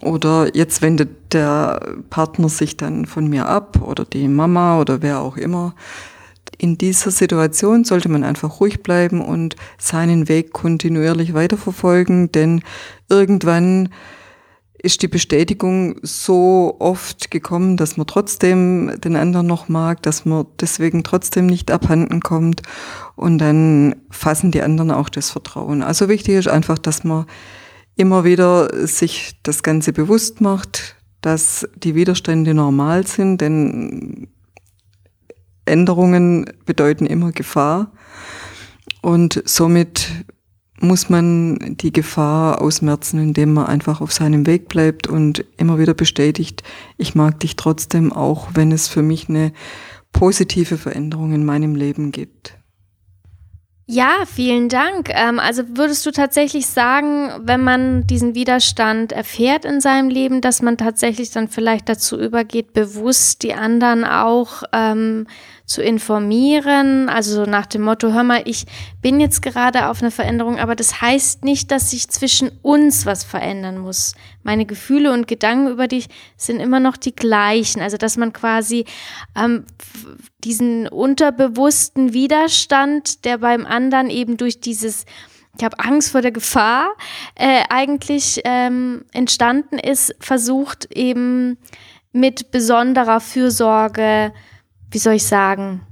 Oder 0.00 0.54
jetzt 0.54 0.82
wendet 0.82 1.34
der 1.34 1.80
Partner 2.08 2.48
sich 2.48 2.76
dann 2.76 3.06
von 3.06 3.26
mir 3.28 3.46
ab 3.46 3.82
oder 3.82 4.04
die 4.04 4.28
Mama 4.28 4.80
oder 4.80 5.02
wer 5.02 5.20
auch 5.20 5.36
immer. 5.36 5.74
In 6.62 6.76
dieser 6.76 7.10
Situation 7.10 7.84
sollte 7.84 8.10
man 8.10 8.22
einfach 8.22 8.60
ruhig 8.60 8.82
bleiben 8.82 9.22
und 9.22 9.56
seinen 9.78 10.28
Weg 10.28 10.52
kontinuierlich 10.52 11.32
weiterverfolgen, 11.32 12.32
denn 12.32 12.60
irgendwann 13.08 13.88
ist 14.74 15.00
die 15.00 15.08
Bestätigung 15.08 15.96
so 16.02 16.76
oft 16.78 17.30
gekommen, 17.30 17.78
dass 17.78 17.96
man 17.96 18.06
trotzdem 18.06 18.92
den 19.00 19.16
anderen 19.16 19.46
noch 19.46 19.70
mag, 19.70 20.02
dass 20.02 20.26
man 20.26 20.48
deswegen 20.60 21.02
trotzdem 21.02 21.46
nicht 21.46 21.70
abhanden 21.70 22.20
kommt 22.20 22.60
und 23.16 23.38
dann 23.38 23.96
fassen 24.10 24.50
die 24.50 24.60
anderen 24.60 24.90
auch 24.90 25.08
das 25.08 25.30
Vertrauen. 25.30 25.82
Also 25.82 26.10
wichtig 26.10 26.34
ist 26.34 26.48
einfach, 26.48 26.76
dass 26.76 27.04
man 27.04 27.24
immer 27.96 28.24
wieder 28.24 28.86
sich 28.86 29.40
das 29.44 29.62
Ganze 29.62 29.94
bewusst 29.94 30.42
macht, 30.42 30.96
dass 31.22 31.66
die 31.74 31.94
Widerstände 31.94 32.52
normal 32.52 33.06
sind, 33.06 33.40
denn 33.40 34.28
Änderungen 35.64 36.46
bedeuten 36.66 37.06
immer 37.06 37.32
Gefahr 37.32 37.92
und 39.02 39.42
somit 39.44 40.10
muss 40.80 41.10
man 41.10 41.76
die 41.76 41.92
Gefahr 41.92 42.62
ausmerzen, 42.62 43.20
indem 43.20 43.52
man 43.52 43.66
einfach 43.66 44.00
auf 44.00 44.12
seinem 44.12 44.46
Weg 44.46 44.68
bleibt 44.68 45.06
und 45.06 45.44
immer 45.58 45.78
wieder 45.78 45.94
bestätigt, 45.94 46.62
ich 46.96 47.14
mag 47.14 47.38
dich 47.40 47.56
trotzdem, 47.56 48.12
auch 48.12 48.48
wenn 48.54 48.72
es 48.72 48.88
für 48.88 49.02
mich 49.02 49.28
eine 49.28 49.52
positive 50.12 50.78
Veränderung 50.78 51.32
in 51.32 51.44
meinem 51.44 51.74
Leben 51.74 52.12
gibt. 52.12 52.59
Ja, 53.92 54.22
vielen 54.24 54.68
Dank. 54.68 55.08
Ähm, 55.12 55.40
also 55.40 55.64
würdest 55.70 56.06
du 56.06 56.12
tatsächlich 56.12 56.68
sagen, 56.68 57.32
wenn 57.40 57.64
man 57.64 58.06
diesen 58.06 58.36
Widerstand 58.36 59.10
erfährt 59.10 59.64
in 59.64 59.80
seinem 59.80 60.10
Leben, 60.10 60.40
dass 60.40 60.62
man 60.62 60.76
tatsächlich 60.76 61.32
dann 61.32 61.48
vielleicht 61.48 61.88
dazu 61.88 62.16
übergeht, 62.16 62.72
bewusst 62.72 63.42
die 63.42 63.52
anderen 63.52 64.04
auch 64.04 64.62
ähm, 64.72 65.26
zu 65.70 65.82
informieren, 65.82 67.08
also 67.08 67.44
so 67.44 67.48
nach 67.48 67.64
dem 67.64 67.82
Motto, 67.82 68.12
hör 68.12 68.24
mal, 68.24 68.42
ich 68.44 68.66
bin 69.02 69.20
jetzt 69.20 69.40
gerade 69.40 69.86
auf 69.86 70.02
eine 70.02 70.10
Veränderung, 70.10 70.58
aber 70.58 70.74
das 70.74 71.00
heißt 71.00 71.44
nicht, 71.44 71.70
dass 71.70 71.92
sich 71.92 72.08
zwischen 72.08 72.50
uns 72.62 73.06
was 73.06 73.22
verändern 73.22 73.78
muss. 73.78 74.16
Meine 74.42 74.66
Gefühle 74.66 75.12
und 75.12 75.28
Gedanken 75.28 75.70
über 75.70 75.86
dich 75.86 76.08
sind 76.36 76.58
immer 76.58 76.80
noch 76.80 76.96
die 76.96 77.14
gleichen. 77.14 77.82
Also 77.82 77.98
dass 77.98 78.16
man 78.16 78.32
quasi 78.32 78.84
ähm, 79.36 79.64
diesen 80.42 80.88
unterbewussten 80.88 82.12
Widerstand, 82.12 83.24
der 83.24 83.38
beim 83.38 83.64
anderen 83.64 84.10
eben 84.10 84.36
durch 84.36 84.60
dieses 84.60 85.04
ich 85.56 85.64
habe 85.64 85.78
Angst 85.78 86.10
vor 86.10 86.22
der 86.22 86.32
Gefahr, 86.32 86.88
äh, 87.36 87.62
eigentlich 87.68 88.40
ähm, 88.44 89.04
entstanden 89.12 89.78
ist, 89.78 90.16
versucht 90.18 90.88
eben 90.96 91.58
mit 92.12 92.50
besonderer 92.50 93.20
Fürsorge 93.20 94.32
wie 94.90 94.98
soll 94.98 95.14
ich 95.14 95.24
sagen, 95.24 95.82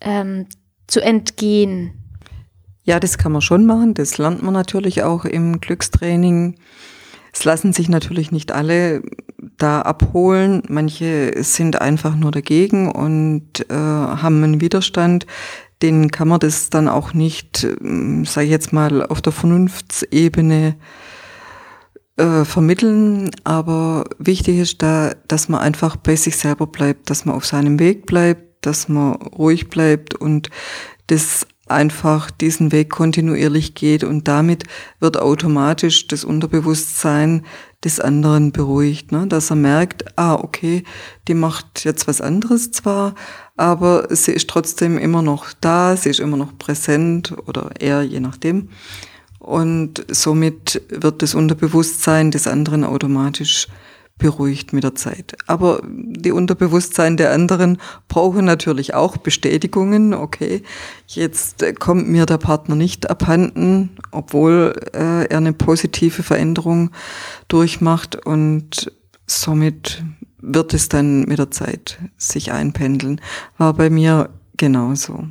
ähm, 0.00 0.46
zu 0.86 1.00
entgehen? 1.00 1.92
Ja, 2.84 3.00
das 3.00 3.16
kann 3.16 3.32
man 3.32 3.40
schon 3.40 3.64
machen. 3.64 3.94
Das 3.94 4.18
lernt 4.18 4.42
man 4.42 4.52
natürlich 4.52 5.02
auch 5.02 5.24
im 5.24 5.60
Glückstraining. 5.60 6.56
Es 7.32 7.44
lassen 7.44 7.72
sich 7.72 7.88
natürlich 7.88 8.30
nicht 8.30 8.52
alle 8.52 9.02
da 9.56 9.80
abholen. 9.82 10.62
Manche 10.68 11.32
sind 11.42 11.80
einfach 11.80 12.14
nur 12.14 12.30
dagegen 12.30 12.90
und 12.92 13.68
äh, 13.70 13.74
haben 13.74 14.44
einen 14.44 14.60
Widerstand. 14.60 15.26
Den 15.82 16.10
kann 16.10 16.28
man 16.28 16.40
das 16.40 16.70
dann 16.70 16.88
auch 16.88 17.14
nicht, 17.14 17.64
äh, 17.64 18.24
sage 18.24 18.44
ich 18.44 18.50
jetzt 18.50 18.72
mal, 18.72 19.04
auf 19.06 19.22
der 19.22 19.32
Vernunftsebene 19.32 20.68
äh, 20.68 20.72
vermitteln, 22.16 23.30
aber 23.42 24.04
wichtig 24.18 24.58
ist 24.58 24.82
da, 24.82 25.14
dass 25.26 25.48
man 25.48 25.60
einfach 25.60 25.96
bei 25.96 26.14
sich 26.14 26.36
selber 26.36 26.66
bleibt, 26.66 27.10
dass 27.10 27.24
man 27.24 27.34
auf 27.34 27.44
seinem 27.44 27.80
Weg 27.80 28.06
bleibt, 28.06 28.64
dass 28.66 28.88
man 28.88 29.14
ruhig 29.14 29.68
bleibt 29.68 30.14
und 30.14 30.48
das 31.08 31.46
einfach 31.66 32.30
diesen 32.30 32.72
Weg 32.72 32.90
kontinuierlich 32.90 33.74
geht 33.74 34.04
und 34.04 34.28
damit 34.28 34.64
wird 35.00 35.18
automatisch 35.18 36.06
das 36.06 36.24
Unterbewusstsein 36.24 37.44
des 37.82 38.00
anderen 38.00 38.52
beruhigt, 38.52 39.12
ne? 39.12 39.26
dass 39.26 39.50
er 39.50 39.56
merkt, 39.56 40.18
ah, 40.18 40.34
okay, 40.34 40.84
die 41.26 41.34
macht 41.34 41.84
jetzt 41.84 42.06
was 42.06 42.20
anderes 42.20 42.70
zwar, 42.70 43.14
aber 43.56 44.06
sie 44.10 44.32
ist 44.32 44.48
trotzdem 44.48 44.98
immer 44.98 45.22
noch 45.22 45.46
da, 45.60 45.96
sie 45.96 46.10
ist 46.10 46.20
immer 46.20 46.36
noch 46.36 46.56
präsent 46.58 47.34
oder 47.46 47.70
er, 47.78 48.02
je 48.02 48.20
nachdem. 48.20 48.68
Und 49.44 50.06
somit 50.08 50.80
wird 50.88 51.20
das 51.20 51.34
Unterbewusstsein 51.34 52.30
des 52.30 52.46
anderen 52.46 52.82
automatisch 52.82 53.68
beruhigt 54.16 54.72
mit 54.72 54.84
der 54.84 54.94
Zeit. 54.94 55.36
Aber 55.46 55.82
die 55.84 56.32
Unterbewusstsein 56.32 57.18
der 57.18 57.30
anderen 57.30 57.76
brauchen 58.08 58.46
natürlich 58.46 58.94
auch 58.94 59.18
Bestätigungen. 59.18 60.14
Okay, 60.14 60.62
jetzt 61.08 61.62
kommt 61.78 62.08
mir 62.08 62.24
der 62.24 62.38
Partner 62.38 62.74
nicht 62.74 63.10
abhanden, 63.10 63.90
obwohl 64.12 64.72
äh, 64.94 65.26
er 65.26 65.36
eine 65.36 65.52
positive 65.52 66.22
Veränderung 66.22 66.90
durchmacht 67.48 68.24
und 68.24 68.90
somit 69.26 70.02
wird 70.38 70.72
es 70.72 70.88
dann 70.88 71.24
mit 71.24 71.38
der 71.38 71.50
Zeit 71.50 71.98
sich 72.16 72.50
einpendeln. 72.50 73.20
War 73.58 73.74
bei 73.74 73.90
mir 73.90 74.30
genauso. 74.56 75.24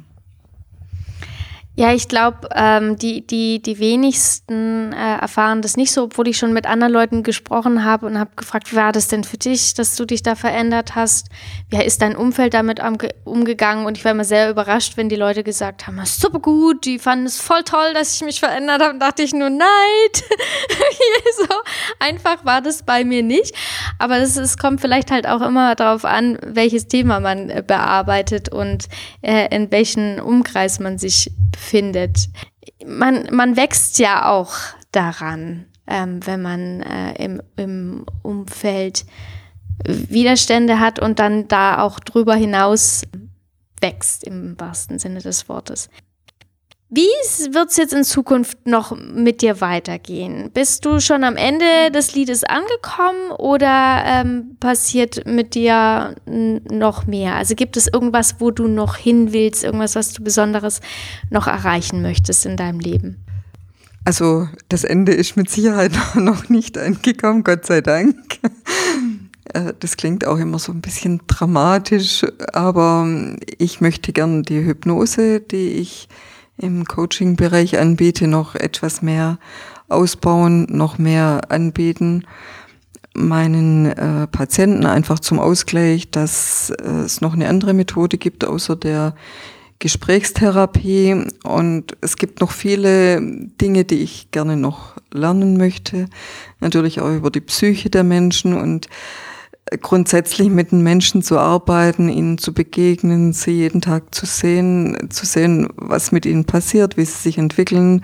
Ja, 1.75 1.91
ich 1.91 2.07
glaube, 2.07 2.49
ähm, 2.53 2.97
die, 2.97 3.25
die, 3.25 3.59
die 3.59 3.79
wenigsten 3.79 4.93
äh, 4.93 5.17
erfahren 5.17 5.63
das 5.63 5.75
nicht 5.75 5.91
so, 5.91 6.03
obwohl 6.03 6.27
ich 6.27 6.37
schon 6.37 6.53
mit 6.53 6.67
anderen 6.67 6.93
Leuten 6.93 7.23
gesprochen 7.23 7.83
habe 7.83 8.05
und 8.05 8.19
habe 8.19 8.29
gefragt, 8.35 8.71
wie 8.71 8.75
war 8.75 8.91
das 8.91 9.07
denn 9.07 9.23
für 9.23 9.37
dich, 9.37 9.73
dass 9.73 9.95
du 9.95 10.05
dich 10.05 10.21
da 10.21 10.35
verändert 10.35 10.93
hast? 10.93 11.29
Wie 11.69 11.83
ist 11.83 12.03
dein 12.03 12.15
Umfeld 12.15 12.53
damit 12.53 12.79
umgegangen? 13.23 13.87
Und 13.87 13.97
ich 13.97 14.05
war 14.05 14.11
immer 14.11 14.23
sehr 14.23 14.51
überrascht, 14.51 14.97
wenn 14.97 15.09
die 15.09 15.15
Leute 15.15 15.43
gesagt 15.43 15.87
haben, 15.87 15.99
super 16.05 16.39
gut, 16.39 16.85
die 16.85 16.99
fanden 16.99 17.25
es 17.25 17.41
voll 17.41 17.63
toll, 17.63 17.95
dass 17.95 18.13
ich 18.13 18.21
mich 18.21 18.39
verändert 18.39 18.83
habe. 18.83 18.99
Dachte 18.99 19.23
ich 19.23 19.33
nur, 19.33 19.49
nein, 19.49 19.67
so 21.37 21.55
einfach 21.97 22.45
war 22.45 22.61
das 22.61 22.83
bei 22.83 23.03
mir 23.03 23.23
nicht. 23.23 23.55
Aber 23.97 24.17
es 24.17 24.59
kommt 24.59 24.79
vielleicht 24.79 25.09
halt 25.09 25.25
auch 25.27 25.41
immer 25.41 25.73
darauf 25.73 26.05
an, 26.05 26.37
welches 26.45 26.87
Thema 26.87 27.19
man 27.19 27.49
äh, 27.49 27.63
bearbeitet 27.65 28.49
und 28.49 28.89
äh, 29.23 29.47
in 29.55 29.71
welchen 29.71 30.19
Umkreis 30.19 30.79
man 30.79 30.99
sich 30.99 31.31
findet. 31.63 32.29
Man, 32.85 33.27
man 33.31 33.55
wächst 33.55 33.99
ja 33.99 34.29
auch 34.29 34.53
daran, 34.91 35.65
ähm, 35.87 36.19
wenn 36.25 36.41
man 36.41 36.81
äh, 36.81 37.23
im, 37.23 37.41
im 37.55 38.05
Umfeld 38.21 39.05
Widerstände 39.85 40.79
hat 40.79 40.99
und 40.99 41.19
dann 41.19 41.47
da 41.47 41.81
auch 41.81 41.99
drüber 41.99 42.35
hinaus 42.35 43.03
wächst, 43.81 44.23
im 44.23 44.59
wahrsten 44.59 44.99
Sinne 44.99 45.19
des 45.19 45.49
Wortes. 45.49 45.89
Wie 46.95 47.53
wird 47.53 47.71
es 47.71 47.77
jetzt 47.77 47.93
in 47.93 48.03
Zukunft 48.03 48.67
noch 48.67 48.95
mit 48.95 49.41
dir 49.41 49.61
weitergehen? 49.61 50.51
Bist 50.53 50.85
du 50.85 50.99
schon 50.99 51.23
am 51.23 51.37
Ende 51.37 51.89
des 51.91 52.13
Liedes 52.13 52.43
angekommen 52.43 53.31
oder 53.39 54.03
ähm, 54.05 54.57
passiert 54.59 55.25
mit 55.25 55.55
dir 55.55 56.13
noch 56.27 57.07
mehr? 57.07 57.33
Also 57.33 57.55
gibt 57.55 57.77
es 57.77 57.87
irgendwas, 57.87 58.35
wo 58.37 58.51
du 58.51 58.67
noch 58.67 58.95
hin 58.95 59.33
willst, 59.33 59.63
irgendwas, 59.63 59.95
was 59.95 60.13
du 60.13 60.23
Besonderes 60.23 60.81
noch 61.31 61.47
erreichen 61.47 62.03
möchtest 62.03 62.45
in 62.45 62.57
deinem 62.57 62.79
Leben? 62.79 63.17
Also 64.05 64.47
das 64.69 64.83
Ende 64.83 65.13
ist 65.13 65.35
mit 65.35 65.49
Sicherheit 65.49 65.93
noch 66.13 66.49
nicht 66.49 66.77
angekommen, 66.77 67.43
Gott 67.43 67.65
sei 67.65 67.81
Dank. 67.81 68.17
Äh, 69.45 69.73
das 69.79 69.97
klingt 69.97 70.27
auch 70.27 70.37
immer 70.37 70.59
so 70.59 70.71
ein 70.71 70.81
bisschen 70.81 71.21
dramatisch, 71.25 72.23
aber 72.53 73.35
ich 73.57 73.81
möchte 73.81 74.13
gern 74.13 74.43
die 74.43 74.63
Hypnose, 74.63 75.41
die 75.41 75.69
ich 75.69 76.07
im 76.57 76.85
Coaching-Bereich 76.85 77.79
anbiete, 77.79 78.27
noch 78.27 78.55
etwas 78.55 79.01
mehr 79.01 79.37
ausbauen, 79.89 80.67
noch 80.69 80.97
mehr 80.97 81.41
anbieten. 81.49 82.25
Meinen 83.15 83.85
äh, 83.85 84.27
Patienten 84.27 84.85
einfach 84.85 85.19
zum 85.19 85.39
Ausgleich, 85.39 86.09
dass 86.09 86.71
äh, 86.71 86.83
es 87.05 87.21
noch 87.21 87.33
eine 87.33 87.47
andere 87.47 87.73
Methode 87.73 88.17
gibt 88.17 88.45
außer 88.45 88.75
der 88.75 89.15
Gesprächstherapie. 89.79 91.25
Und 91.43 91.97
es 92.01 92.17
gibt 92.17 92.41
noch 92.41 92.51
viele 92.51 93.21
Dinge, 93.61 93.83
die 93.83 93.99
ich 93.99 94.31
gerne 94.31 94.57
noch 94.57 94.95
lernen 95.11 95.57
möchte, 95.57 96.07
natürlich 96.59 97.01
auch 97.01 97.11
über 97.11 97.29
die 97.29 97.41
Psyche 97.41 97.89
der 97.89 98.03
Menschen. 98.03 98.53
Und 98.53 98.87
grundsätzlich 99.81 100.49
mit 100.49 100.71
den 100.71 100.81
Menschen 100.81 101.23
zu 101.23 101.39
arbeiten, 101.39 102.09
ihnen 102.09 102.37
zu 102.37 102.53
begegnen, 102.53 103.33
sie 103.33 103.51
jeden 103.51 103.81
Tag 103.81 104.13
zu 104.13 104.25
sehen, 104.25 105.09
zu 105.09 105.25
sehen, 105.25 105.67
was 105.75 106.11
mit 106.11 106.25
ihnen 106.25 106.45
passiert, 106.45 106.97
wie 106.97 107.05
sie 107.05 107.21
sich 107.21 107.37
entwickeln, 107.37 108.03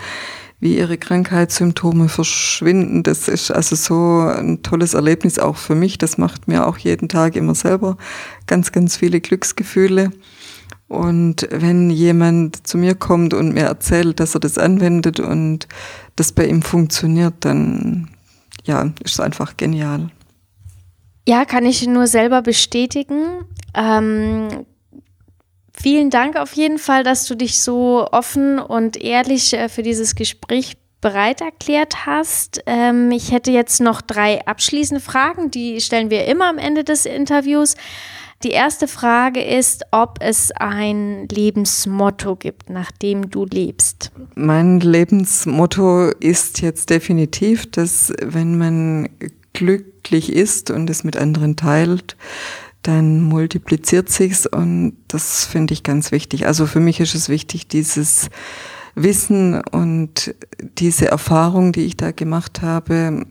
wie 0.60 0.78
ihre 0.78 0.98
Krankheitssymptome 0.98 2.10
verschwinden. 2.10 3.04
Das 3.04 3.28
ist 3.28 3.52
also 3.52 3.76
so 3.76 4.30
ein 4.30 4.62
tolles 4.64 4.94
Erlebnis 4.94 5.40
auch 5.40 5.58
für 5.58 5.76
mich. 5.76 5.98
Das 5.98 6.18
macht 6.18 6.48
mir 6.48 6.68
auch 6.68 6.78
jeden 6.78 7.08
Tag 7.08 7.36
immer 7.36 7.56
selber 7.56 7.98
ganz, 8.48 8.72
ganz 8.72 8.98
viele 8.98 9.22
Glücksgefühle. 9.22 10.12
Und 10.88 11.48
wenn 11.52 11.92
jemand 11.92 12.68
zu 12.68 12.78
mir 12.78 12.96
kommt 12.96 13.34
und 13.34 13.54
mir 13.54 13.66
erzählt, 13.66 14.20
dass 14.20 14.34
er 14.34 14.40
das 14.40 14.58
anwendet 14.58 15.20
und 15.20 15.68
das 16.16 16.32
bei 16.32 16.48
ihm 16.48 16.64
funktioniert, 16.64 17.36
dann 17.42 18.10
ja, 18.66 18.84
ist 19.04 19.14
es 19.14 19.20
einfach 19.20 19.56
genial. 19.56 20.10
Ja, 21.30 21.46
kann 21.46 21.64
ich 21.64 21.86
nur 21.86 22.08
selber 22.08 22.42
bestätigen. 22.42 23.46
Ähm, 23.76 24.66
vielen 25.80 26.10
Dank 26.10 26.36
auf 26.36 26.54
jeden 26.54 26.80
Fall, 26.80 27.04
dass 27.04 27.28
du 27.28 27.36
dich 27.36 27.60
so 27.60 28.08
offen 28.12 28.58
und 28.58 28.98
ehrlich 28.98 29.54
äh, 29.54 29.70
für 29.70 29.84
dieses 29.84 30.16
Gespräch 30.16 30.78
bereit 31.02 31.42
erklärt 31.42 32.08
hast. 32.08 32.64
Ähm, 32.66 33.12
ich 33.12 33.32
hätte 33.32 33.52
jetzt 33.52 33.80
noch 33.80 34.02
drei 34.02 34.44
abschließende 34.48 35.04
Fragen, 35.04 35.52
die 35.52 35.80
stellen 35.82 36.10
wir 36.10 36.26
immer 36.26 36.50
am 36.50 36.58
Ende 36.58 36.84
des 36.84 37.06
Interviews. 37.06 37.76
Die 38.42 38.50
erste 38.50 38.88
Frage 38.88 39.44
ist, 39.44 39.84
ob 39.92 40.18
es 40.22 40.52
ein 40.56 41.28
Lebensmotto 41.28 42.38
gibt, 42.38 42.72
nach 42.72 42.92
dem 42.92 43.30
du 43.30 43.46
lebst. 43.46 44.12
Mein 44.34 44.80
Lebensmotto 44.80 46.10
ist 46.20 46.62
jetzt 46.62 46.90
definitiv, 46.90 47.70
dass 47.70 48.12
wenn 48.20 48.58
man 48.58 49.10
glücklich 50.04 50.32
ist 50.32 50.72
und 50.72 50.90
es 50.90 51.04
mit 51.04 51.18
anderen 51.18 51.56
teilt, 51.56 52.16
dann 52.82 53.22
multipliziert 53.22 54.10
sich's 54.10 54.46
und 54.46 54.98
das 55.08 55.46
finde 55.46 55.74
ich 55.74 55.84
ganz 55.84 56.12
wichtig. 56.12 56.48
Also 56.48 56.66
für 56.66 56.80
mich 56.80 57.00
ist 57.00 57.16
es 57.16 57.30
wichtig, 57.30 57.68
dieses 57.68 58.30
Wissen 58.96 59.62
und 59.62 60.34
diese 60.78 61.08
Erfahrung, 61.08 61.74
die 61.74 61.86
ich 61.86 61.98
da 61.98 62.12
gemacht 62.12 62.62
habe, 62.62 63.26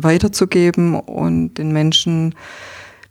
weiterzugeben 0.00 0.94
und 0.94 1.54
den 1.54 1.72
Menschen 1.72 2.34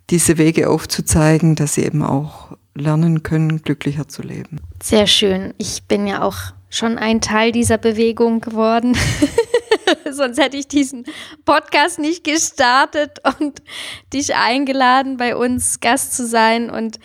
diese 0.10 0.38
Wege 0.38 0.70
aufzuzeigen, 0.70 1.56
dass 1.56 1.76
sie 1.76 1.84
eben 1.84 2.04
auch 2.04 2.56
lernen 2.76 3.24
können, 3.24 3.62
glücklicher 3.62 4.08
zu 4.08 4.22
leben. 4.22 4.60
Sehr 4.82 5.08
schön. 5.08 5.54
Ich 5.58 5.84
bin 5.84 6.08
ja 6.08 6.22
auch 6.24 6.38
schon 6.70 6.98
ein 6.98 7.22
Teil 7.22 7.52
dieser 7.52 7.78
Bewegung 7.78 8.42
geworden. 8.42 8.98
Sonst 10.14 10.40
hätte 10.40 10.58
ich 10.58 10.68
diesen 10.68 11.06
Podcast 11.46 12.00
nicht 12.00 12.24
gestartet 12.24 13.20
und 13.40 13.62
dich 14.14 14.36
eingeladen, 14.36 15.18
bei 15.18 15.36
uns 15.36 15.80
Gast 15.80 16.16
zu 16.16 16.26
sein 16.26 16.70
und 16.70 17.00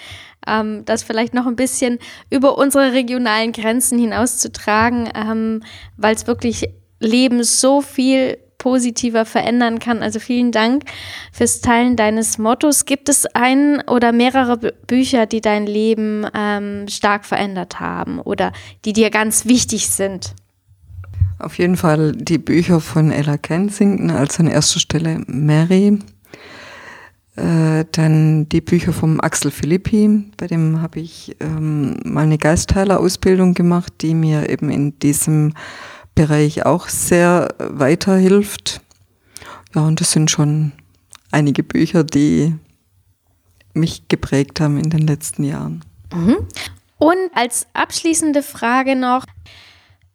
ähm, 0.46 0.84
das 0.84 1.02
vielleicht 1.02 1.34
noch 1.34 1.46
ein 1.46 1.56
bisschen 1.56 1.98
über 2.30 2.58
unsere 2.58 2.92
regionalen 2.92 3.52
Grenzen 3.52 3.98
hinauszutragen, 3.98 5.10
ähm, 5.14 5.62
weil 5.96 6.14
es 6.14 6.26
wirklich 6.26 6.68
Leben 7.00 7.44
so 7.44 7.80
viel 7.80 8.38
positiver 8.58 9.24
verändern 9.24 9.78
kann. 9.78 10.02
Also 10.02 10.18
vielen 10.18 10.50
Dank 10.50 10.82
fürs 11.32 11.60
Teilen 11.60 11.96
deines 11.96 12.38
Mottos. 12.38 12.84
Gibt 12.84 13.08
es 13.08 13.24
ein 13.26 13.80
oder 13.88 14.12
mehrere 14.12 14.56
Bücher, 14.58 15.26
die 15.26 15.40
dein 15.40 15.66
Leben 15.66 16.26
ähm, 16.34 16.88
stark 16.88 17.24
verändert 17.24 17.78
haben 17.78 18.20
oder 18.20 18.52
die 18.84 18.92
dir 18.92 19.10
ganz 19.10 19.46
wichtig 19.46 19.88
sind? 19.88 20.34
Auf 21.38 21.58
jeden 21.58 21.76
Fall 21.76 22.12
die 22.12 22.38
Bücher 22.38 22.80
von 22.80 23.12
Ella 23.12 23.36
Kensington, 23.36 24.10
also 24.10 24.42
an 24.42 24.48
erster 24.48 24.80
Stelle 24.80 25.22
Mary. 25.26 25.98
Äh, 27.36 27.84
dann 27.92 28.48
die 28.48 28.60
Bücher 28.60 28.92
vom 28.92 29.20
Axel 29.20 29.52
Philippi, 29.52 30.24
bei 30.36 30.48
dem 30.48 30.82
habe 30.82 30.98
ich 30.98 31.36
ähm, 31.38 32.00
mal 32.02 32.24
eine 32.24 32.38
Geistheiler-Ausbildung 32.38 33.54
gemacht, 33.54 33.92
die 34.00 34.14
mir 34.14 34.48
eben 34.48 34.70
in 34.70 34.98
diesem 34.98 35.54
Bereich 36.16 36.66
auch 36.66 36.88
sehr 36.88 37.54
weiterhilft. 37.58 38.80
Ja, 39.72 39.82
und 39.82 40.00
das 40.00 40.10
sind 40.10 40.32
schon 40.32 40.72
einige 41.30 41.62
Bücher, 41.62 42.02
die 42.02 42.56
mich 43.72 44.08
geprägt 44.08 44.60
haben 44.60 44.76
in 44.76 44.90
den 44.90 45.06
letzten 45.06 45.44
Jahren. 45.44 45.84
Mhm. 46.12 46.38
Und 46.98 47.30
als 47.34 47.68
abschließende 47.72 48.42
Frage 48.42 48.96
noch, 48.96 49.24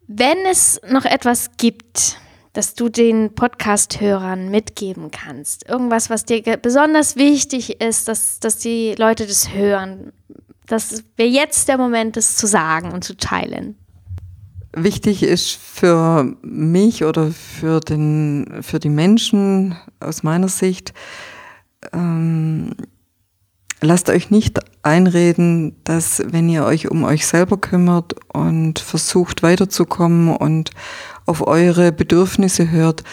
wenn 0.08 0.38
es 0.49 0.82
noch 0.89 1.06
etwas 1.06 1.51
gibt, 1.58 2.18
das 2.54 2.76
du 2.76 2.89
den 2.89 3.34
Podcast-Hörern 3.34 4.49
mitgeben 4.49 5.10
kannst, 5.10 5.68
irgendwas, 5.68 6.10
was 6.10 6.26
dir 6.26 6.41
besonders 6.58 7.16
wichtig 7.16 7.82
ist, 7.82 8.08
dass, 8.08 8.39
dass 8.39 8.58
die 8.60 8.95
Leute 8.97 9.26
das 9.26 9.54
hören, 9.54 10.14
dass 10.68 11.04
wäre 11.18 11.30
jetzt 11.30 11.68
der 11.68 11.78
Moment, 11.78 12.16
das 12.16 12.36
zu 12.36 12.47
sagen 12.47 12.91
und 12.91 13.04
zu 13.04 13.18
teilen. 13.18 13.76
Wichtig 14.76 15.24
ist 15.24 15.51
für 15.51 16.36
mich 16.41 17.04
oder 17.04 17.32
für, 17.32 17.80
den, 17.80 18.62
für 18.62 18.80
die 18.80 18.89
Menschen 18.89 19.76
aus 19.99 20.24
meiner 20.24 20.47
Sicht, 20.47 20.93
ähm, 21.91 22.76
lasst 23.82 24.10
euch 24.10 24.32
nicht 24.32 24.60
einreden, 24.84 25.76
dass 25.86 26.22
wenn 26.26 26.50
ihr 26.50 26.66
euch 26.66 26.92
um 26.92 27.04
euch 27.06 27.26
selber 27.26 27.58
kümmert 27.58 28.16
und 28.34 28.80
versucht 28.80 29.42
weiterzukommen 29.42 30.36
und 30.36 30.72
auf 31.26 31.48
eure 31.48 31.92
Bedürfnisse 31.92 32.70
hört, 32.70 33.04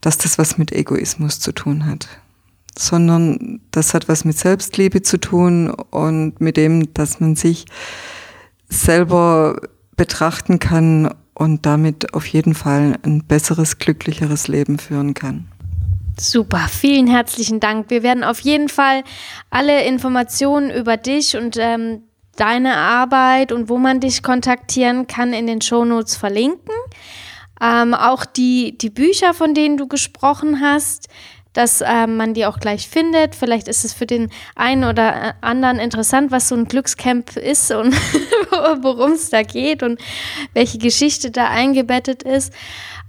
dass 0.00 0.18
das 0.18 0.38
was 0.38 0.56
mit 0.56 0.72
Egoismus 0.72 1.40
zu 1.40 1.52
tun 1.52 1.84
hat. 1.84 2.08
Sondern 2.78 3.60
das 3.72 3.92
hat 3.92 4.08
was 4.08 4.24
mit 4.24 4.38
Selbstliebe 4.38 5.02
zu 5.02 5.18
tun 5.18 5.70
und 5.70 6.40
mit 6.40 6.56
dem, 6.56 6.92
dass 6.94 7.20
man 7.20 7.34
sich 7.34 7.66
selber 8.68 9.60
betrachten 9.96 10.58
kann 10.58 11.12
und 11.34 11.66
damit 11.66 12.14
auf 12.14 12.26
jeden 12.26 12.54
Fall 12.54 12.98
ein 13.02 13.24
besseres, 13.24 13.78
glücklicheres 13.78 14.48
Leben 14.48 14.78
führen 14.78 15.14
kann. 15.14 15.48
Super, 16.18 16.66
vielen 16.70 17.06
herzlichen 17.08 17.60
Dank. 17.60 17.90
Wir 17.90 18.02
werden 18.02 18.24
auf 18.24 18.40
jeden 18.40 18.70
Fall 18.70 19.04
alle 19.50 19.84
Informationen 19.84 20.70
über 20.70 20.96
dich 20.96 21.36
und 21.36 21.58
ähm, 21.58 22.04
deine 22.36 22.76
Arbeit 22.76 23.52
und 23.52 23.68
wo 23.68 23.76
man 23.76 24.00
dich 24.00 24.22
kontaktieren 24.22 25.06
kann 25.06 25.34
in 25.34 25.46
den 25.46 25.60
Shownotes 25.60 26.16
verlinken. 26.16 26.74
Ähm, 27.60 27.92
auch 27.92 28.24
die, 28.24 28.78
die 28.78 28.88
Bücher, 28.88 29.34
von 29.34 29.52
denen 29.52 29.76
du 29.76 29.88
gesprochen 29.88 30.62
hast, 30.62 31.08
dass 31.56 31.82
ähm, 31.86 32.16
man 32.16 32.34
die 32.34 32.44
auch 32.44 32.58
gleich 32.58 32.88
findet. 32.88 33.34
Vielleicht 33.34 33.66
ist 33.66 33.84
es 33.84 33.94
für 33.94 34.06
den 34.06 34.30
einen 34.54 34.84
oder 34.84 35.34
anderen 35.40 35.78
interessant, 35.78 36.30
was 36.30 36.48
so 36.48 36.54
ein 36.54 36.66
Glückscamp 36.66 37.36
ist 37.36 37.70
und 37.70 37.94
worum 38.82 39.12
es 39.12 39.30
da 39.30 39.42
geht 39.42 39.82
und 39.82 40.00
welche 40.52 40.78
Geschichte 40.78 41.30
da 41.30 41.48
eingebettet 41.48 42.22
ist. 42.22 42.52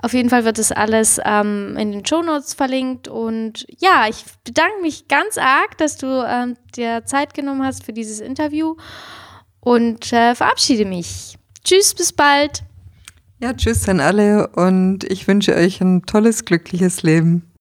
Auf 0.01 0.13
jeden 0.13 0.29
Fall 0.29 0.45
wird 0.45 0.59
es 0.59 0.71
alles 0.71 1.19
ähm, 1.25 1.75
in 1.77 1.91
den 1.91 2.05
Show 2.05 2.21
Notes 2.21 2.53
verlinkt. 2.53 3.07
Und 3.07 3.65
ja, 3.79 4.05
ich 4.07 4.23
bedanke 4.45 4.81
mich 4.81 5.07
ganz 5.07 5.37
arg, 5.37 5.77
dass 5.77 5.97
du 5.97 6.07
ähm, 6.25 6.55
dir 6.75 7.03
Zeit 7.05 7.33
genommen 7.33 7.65
hast 7.65 7.83
für 7.83 7.93
dieses 7.93 8.21
Interview 8.21 8.75
und 9.59 10.13
äh, 10.13 10.35
verabschiede 10.35 10.85
mich. 10.85 11.37
Tschüss, 11.65 11.93
bis 11.93 12.13
bald. 12.13 12.63
Ja, 13.41 13.53
tschüss 13.53 13.89
an 13.89 13.99
alle 13.99 14.47
und 14.55 15.03
ich 15.03 15.27
wünsche 15.27 15.53
euch 15.53 15.81
ein 15.81 16.03
tolles, 16.03 16.45
glückliches 16.45 17.03
Leben. 17.03 17.51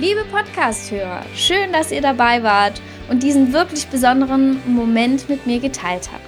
Liebe 0.00 0.24
Podcast-Hörer, 0.32 1.26
schön, 1.34 1.74
dass 1.74 1.92
ihr 1.92 2.00
dabei 2.00 2.42
wart 2.42 2.80
und 3.10 3.22
diesen 3.22 3.52
wirklich 3.52 3.86
besonderen 3.88 4.58
Moment 4.64 5.28
mit 5.28 5.44
mir 5.44 5.60
geteilt 5.60 6.08
habt. 6.10 6.24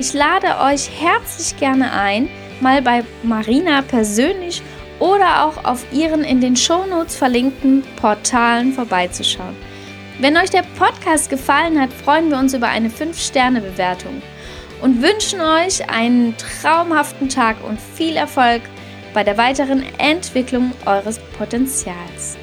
Ich 0.00 0.12
lade 0.14 0.48
euch 0.60 0.90
herzlich 1.00 1.56
gerne 1.56 1.92
ein, 1.92 2.28
mal 2.60 2.82
bei 2.82 3.04
Marina 3.22 3.82
persönlich 3.82 4.62
oder 4.98 5.44
auch 5.44 5.64
auf 5.64 5.86
ihren 5.92 6.24
in 6.24 6.40
den 6.40 6.56
Shownotes 6.56 7.14
verlinkten 7.14 7.84
Portalen 8.00 8.72
vorbeizuschauen. 8.72 9.54
Wenn 10.18 10.36
euch 10.36 10.50
der 10.50 10.64
Podcast 10.76 11.30
gefallen 11.30 11.80
hat, 11.80 11.92
freuen 11.92 12.32
wir 12.32 12.38
uns 12.38 12.52
über 12.52 12.66
eine 12.66 12.88
5-Sterne-Bewertung 12.88 14.22
und 14.82 15.02
wünschen 15.02 15.40
euch 15.40 15.88
einen 15.88 16.36
traumhaften 16.36 17.28
Tag 17.28 17.62
und 17.64 17.78
viel 17.80 18.16
Erfolg 18.16 18.62
bei 19.12 19.22
der 19.22 19.38
weiteren 19.38 19.84
Entwicklung 19.98 20.72
eures 20.84 21.20
Potenzials. 21.38 22.38